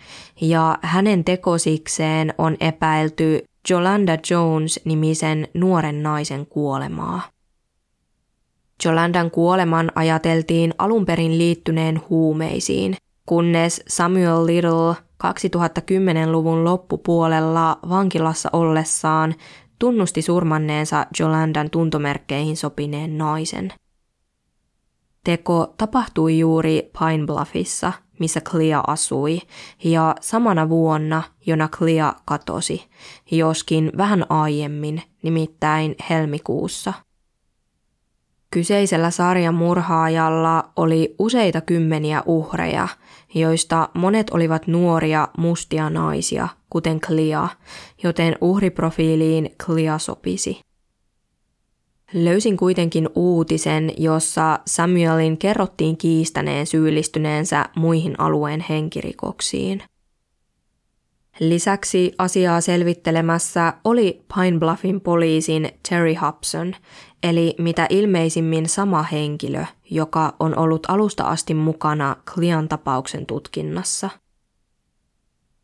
ja 0.42 0.78
hänen 0.82 1.24
tekosikseen 1.24 2.34
on 2.38 2.58
epäilty 2.60 3.49
Jolanda 3.70 4.18
Jones-nimisen 4.32 5.48
nuoren 5.54 6.04
naisen 6.04 6.46
kuolemaa. 6.46 7.22
Jolandan 8.86 9.32
kuoleman 9.32 9.92
ajateltiin 9.96 10.74
alun 10.78 11.06
perin 11.06 11.38
liittyneen 11.38 12.02
huumeisiin, 12.10 12.98
kunnes 13.26 13.84
Samuel 13.88 14.46
Little 14.46 14.96
2010-luvun 15.24 16.64
loppupuolella 16.64 17.80
vankilassa 17.90 18.50
ollessaan 18.54 19.36
tunnusti 19.80 20.22
surmanneensa 20.22 21.06
Jolandan 21.20 21.70
tuntomerkkeihin 21.70 22.58
sopineen 22.58 23.18
naisen. 23.18 23.74
Teko 25.24 25.74
tapahtui 25.78 26.40
juuri 26.40 26.92
Pine 27.00 27.26
Bluffissa– 27.26 27.94
missä 28.20 28.42
Clea 28.42 28.84
asui, 28.88 29.42
ja 29.84 30.16
samana 30.22 30.70
vuonna, 30.70 31.24
jona 31.46 31.68
Clea 31.68 32.14
katosi, 32.26 32.86
joskin 33.32 33.92
vähän 33.98 34.26
aiemmin, 34.30 35.02
nimittäin 35.24 35.96
helmikuussa. 36.10 36.94
Kyseisellä 38.52 39.12
sarjan 39.12 39.56
murhaajalla 39.56 40.72
oli 40.76 41.16
useita 41.20 41.62
kymmeniä 41.62 42.24
uhreja, 42.26 42.88
joista 43.36 43.90
monet 43.94 44.30
olivat 44.30 44.68
nuoria 44.68 45.28
mustia 45.38 45.90
naisia, 45.90 46.48
kuten 46.70 47.00
Clea, 47.00 47.48
joten 48.04 48.36
uhriprofiiliin 48.42 49.56
Clea 49.66 49.98
sopisi. 49.98 50.69
Löysin 52.14 52.58
kuitenkin 52.58 53.10
uutisen, 53.16 53.94
jossa 53.98 54.60
Samuelin 54.68 55.38
kerrottiin 55.38 55.98
kiistäneen 55.98 56.68
syyllistyneensä 56.68 57.66
muihin 57.76 58.20
alueen 58.20 58.66
henkirikoksiin. 58.70 59.84
Lisäksi 61.40 62.14
asiaa 62.18 62.62
selvittelemässä 62.62 63.74
oli 63.84 64.22
Pine 64.36 64.60
Bluffin 64.60 65.02
poliisin 65.02 65.72
Terry 65.90 66.14
Hobson, 66.14 66.76
eli 67.24 67.56
mitä 67.58 67.88
ilmeisimmin 67.90 68.70
sama 68.70 69.04
henkilö, 69.04 69.66
joka 69.92 70.36
on 70.40 70.58
ollut 70.58 70.86
alusta 70.88 71.24
asti 71.24 71.54
mukana 71.54 72.16
Clean 72.26 72.70
tapauksen 72.70 73.26
tutkinnassa– 73.26 74.10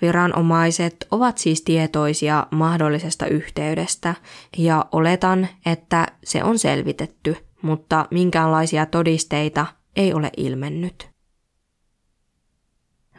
Viranomaiset 0.01 1.07
ovat 1.11 1.37
siis 1.37 1.61
tietoisia 1.61 2.47
mahdollisesta 2.51 3.27
yhteydestä 3.27 4.15
ja 4.57 4.85
oletan, 4.91 5.47
että 5.65 6.07
se 6.23 6.43
on 6.43 6.59
selvitetty, 6.59 7.37
mutta 7.61 8.07
minkäänlaisia 8.11 8.85
todisteita 8.85 9.65
ei 9.95 10.13
ole 10.13 10.31
ilmennyt. 10.37 11.09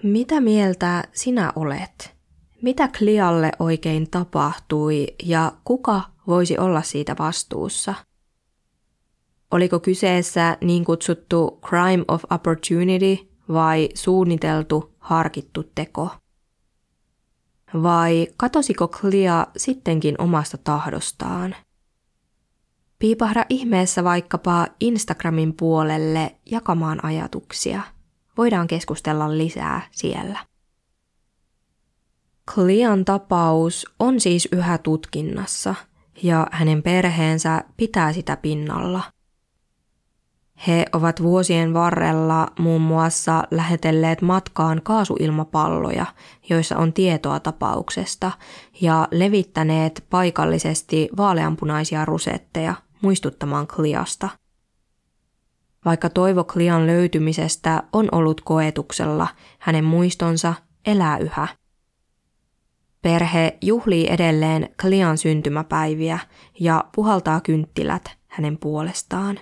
Mitä 0.03 0.41
mieltä 0.41 1.05
sinä 1.13 1.53
olet? 1.57 2.17
Mitä 2.63 2.89
Klialle 2.99 3.53
oikein 3.59 4.11
tapahtui 4.11 5.07
ja 5.23 5.53
kuka 5.65 6.03
voisi 6.27 6.59
olla 6.59 6.83
siitä 6.83 7.17
vastuussa? 7.19 7.95
Oliko 9.51 9.81
kyseessä 9.81 10.59
niin 10.61 10.85
kutsuttu 10.85 11.61
crime 11.67 12.05
of 12.09 12.25
opportunity 12.31 13.29
vai 13.49 13.89
suunniteltu, 13.95 14.95
harkittu 14.99 15.65
teko? 15.75 16.11
Vai 17.83 18.29
katosiko 18.37 18.89
Clea 18.89 19.47
sittenkin 19.57 20.15
omasta 20.19 20.59
tahdostaan? 20.59 21.57
Piipahda 22.99 23.45
ihmeessä 23.49 24.05
vaikkapa 24.05 24.67
Instagramin 24.81 25.55
puolelle 25.55 26.37
jakamaan 26.51 27.05
ajatuksia. 27.05 27.83
Voidaan 28.37 28.67
keskustella 28.67 29.39
lisää 29.39 29.89
siellä. 29.91 30.39
Clean 32.55 33.05
tapaus 33.05 33.87
on 33.99 34.21
siis 34.21 34.49
yhä 34.53 34.79
tutkinnassa 34.79 35.75
ja 36.23 36.47
hänen 36.53 36.83
perheensä 36.83 37.65
pitää 37.77 38.13
sitä 38.13 38.37
pinnalla– 38.37 39.03
he 40.67 40.87
ovat 40.93 41.23
vuosien 41.23 41.75
varrella 41.75 42.47
muun 42.59 42.81
muassa 42.81 43.45
lähetelleet 43.51 44.23
matkaan 44.23 44.81
kaasuilmapalloja, 44.83 46.07
joissa 46.49 46.77
on 46.77 46.93
tietoa 46.93 47.41
tapauksesta, 47.41 48.31
ja 48.81 49.09
levittäneet 49.11 50.05
paikallisesti 50.11 51.09
vaaleanpunaisia 51.17 52.05
rusetteja 52.05 52.75
muistuttamaan 53.03 53.67
Kliasta. 53.67 54.29
Vaikka 55.85 56.11
toivo 56.11 56.45
Klian 56.45 56.87
löytymisestä 56.87 57.83
on 57.93 58.09
ollut 58.13 58.41
koetuksella, 58.41 59.29
hänen 59.59 59.85
muistonsa 59.85 60.55
elää 60.87 61.19
yhä. 61.19 61.49
Perhe 63.03 63.59
juhlii 63.63 64.07
edelleen 64.11 64.69
Klian 64.81 65.19
syntymäpäiviä 65.19 66.19
ja 66.61 66.85
puhaltaa 66.95 67.41
kynttilät 67.41 68.17
hänen 68.27 68.59
puolestaan. 68.59 69.39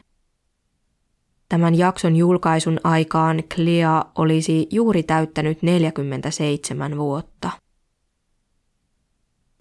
Tämän 1.49 1.75
jakson 1.75 2.17
julkaisun 2.17 2.81
aikaan 2.85 3.43
Clea 3.55 4.05
olisi 4.15 4.67
juuri 4.71 5.03
täyttänyt 5.03 5.63
47 5.63 6.99
vuotta. 6.99 7.51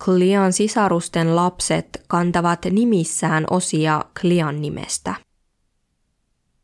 Clean 0.04 0.54
sisarusten 0.54 1.36
lapset 1.36 2.04
kantavat 2.08 2.66
nimissään 2.72 3.46
osia 3.50 4.06
Clean 4.20 4.62
nimestä. 4.62 5.16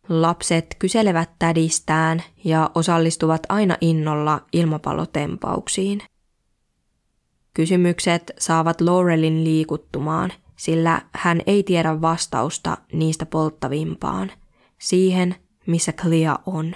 lapset 0.09 0.76
kyselevät 0.80 1.30
tädistään 1.39 2.24
ja 2.43 2.72
osallistuvat 2.76 3.41
aina 3.49 3.78
innolla 3.82 4.41
ilmapallotempauksiin. 4.53 6.01
Kysymykset 7.53 8.32
saavat 8.39 8.82
Laurelin 8.82 9.43
liikuttumaan, 9.43 10.34
sillä 10.55 11.01
hän 11.13 11.41
ei 11.47 11.63
tiedä 11.63 12.01
vastausta 12.01 12.78
niistä 12.93 13.26
polttavimpaan, 13.26 14.32
siihen, 14.80 15.36
missä 15.67 15.93
Clea 15.93 16.39
on. 16.45 16.75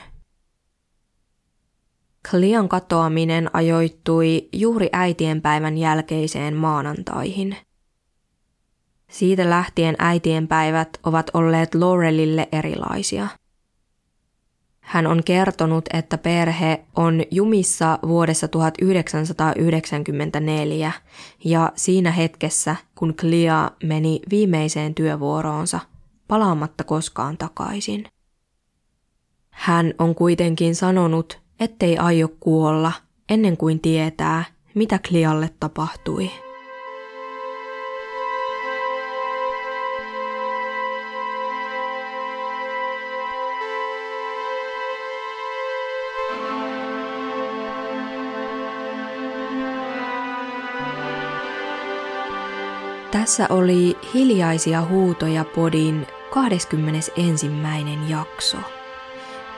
Clean 2.29 2.69
katoaminen 2.69 3.49
ajoittui 3.53 4.49
juuri 4.53 4.89
äitienpäivän 4.91 5.77
jälkeiseen 5.77 6.55
maanantaihin. 6.55 7.57
Siitä 9.09 9.49
lähtien 9.49 9.95
äitienpäivät 9.99 10.89
ovat 11.03 11.31
olleet 11.33 11.75
Laurelille 11.75 12.47
erilaisia. 12.51 13.27
Hän 14.79 15.07
on 15.07 15.23
kertonut, 15.23 15.85
että 15.93 16.17
perhe 16.17 16.85
on 16.95 17.21
jumissa 17.31 17.99
vuodessa 18.07 18.47
1994 18.47 20.91
ja 21.45 21.71
siinä 21.75 22.11
hetkessä, 22.11 22.75
kun 22.95 23.13
Clea 23.13 23.71
meni 23.83 24.19
viimeiseen 24.29 24.95
työvuoroonsa, 24.95 25.79
palaamatta 26.33 26.83
koskaan 26.83 27.37
takaisin. 27.37 28.05
Hän 29.49 29.93
on 29.99 30.15
kuitenkin 30.15 30.75
sanonut, 30.75 31.39
ettei 31.59 31.97
aio 31.97 32.27
kuolla 32.39 32.91
ennen 33.29 33.57
kuin 33.57 33.79
tietää, 33.79 34.43
mitä 34.75 34.99
Klialle 35.07 35.49
tapahtui. 35.59 36.31
Tässä 53.11 53.47
oli 53.49 53.97
Hiljaisia 54.13 54.81
huutoja 54.85 55.45
podin 55.45 56.07
21. 56.33 57.51
jakso. 58.07 58.57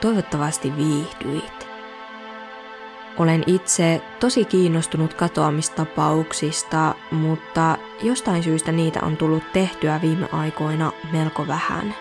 Toivottavasti 0.00 0.76
viihdyit. 0.76 1.68
Olen 3.18 3.44
itse 3.46 4.02
tosi 4.20 4.44
kiinnostunut 4.44 5.14
katoamistapauksista, 5.14 6.94
mutta 7.10 7.78
jostain 8.02 8.42
syystä 8.42 8.72
niitä 8.72 9.00
on 9.02 9.16
tullut 9.16 9.42
tehtyä 9.52 10.00
viime 10.02 10.28
aikoina 10.32 10.92
melko 11.12 11.46
vähän. 11.46 11.94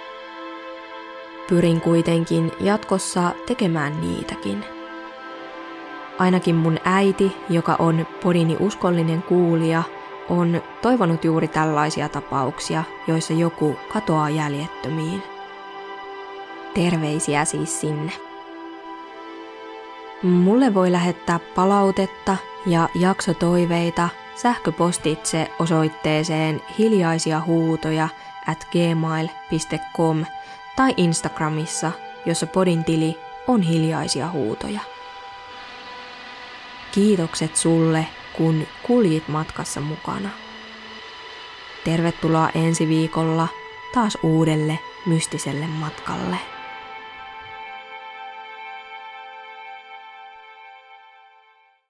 Pyrin 1.50 1.82
kuitenkin 1.82 2.52
jatkossa 2.60 3.32
tekemään 3.46 4.02
niitäkin. 4.02 4.66
Ainakin 6.20 6.56
mun 6.56 6.78
äiti, 6.84 7.32
joka 7.50 7.76
on 7.80 8.08
podini 8.24 8.58
uskollinen 8.60 9.24
kuulija, 9.24 9.84
on 10.30 10.62
toivonut 10.82 11.24
juuri 11.24 11.48
tällaisia 11.48 12.10
tapauksia, 12.10 12.84
joissa 13.08 13.34
joku 13.34 13.76
katoaa 13.94 14.30
jäljettömiin. 14.30 15.24
Terveisiä 16.74 17.46
siis 17.46 17.82
sinne. 17.82 18.12
Mulle 20.24 20.74
voi 20.74 20.92
lähettää 20.92 21.40
palautetta 21.56 22.38
ja 22.66 22.90
jaksotoiveita 22.96 24.10
sähköpostitse 24.36 25.52
osoitteeseen 25.60 26.62
hiljaisia 26.80 27.42
huutoja 27.46 28.10
at 28.48 28.68
gmail.com 28.72 30.26
tai 30.76 30.94
Instagramissa, 30.98 31.92
jossa 32.26 32.48
podin 32.48 32.84
tili 32.84 33.20
on 33.48 33.62
hiljaisia 33.62 34.30
huutoja. 34.30 34.80
Kiitokset 36.92 37.56
sulle, 37.56 38.08
kun 38.38 38.68
kuljit 38.84 39.28
matkassa 39.28 39.82
mukana. 39.82 40.30
Tervetuloa 41.84 42.50
ensi 42.56 42.88
viikolla 42.88 43.48
taas 43.94 44.18
uudelle 44.24 44.80
mystiselle 45.06 45.68
matkalle. 45.68 46.55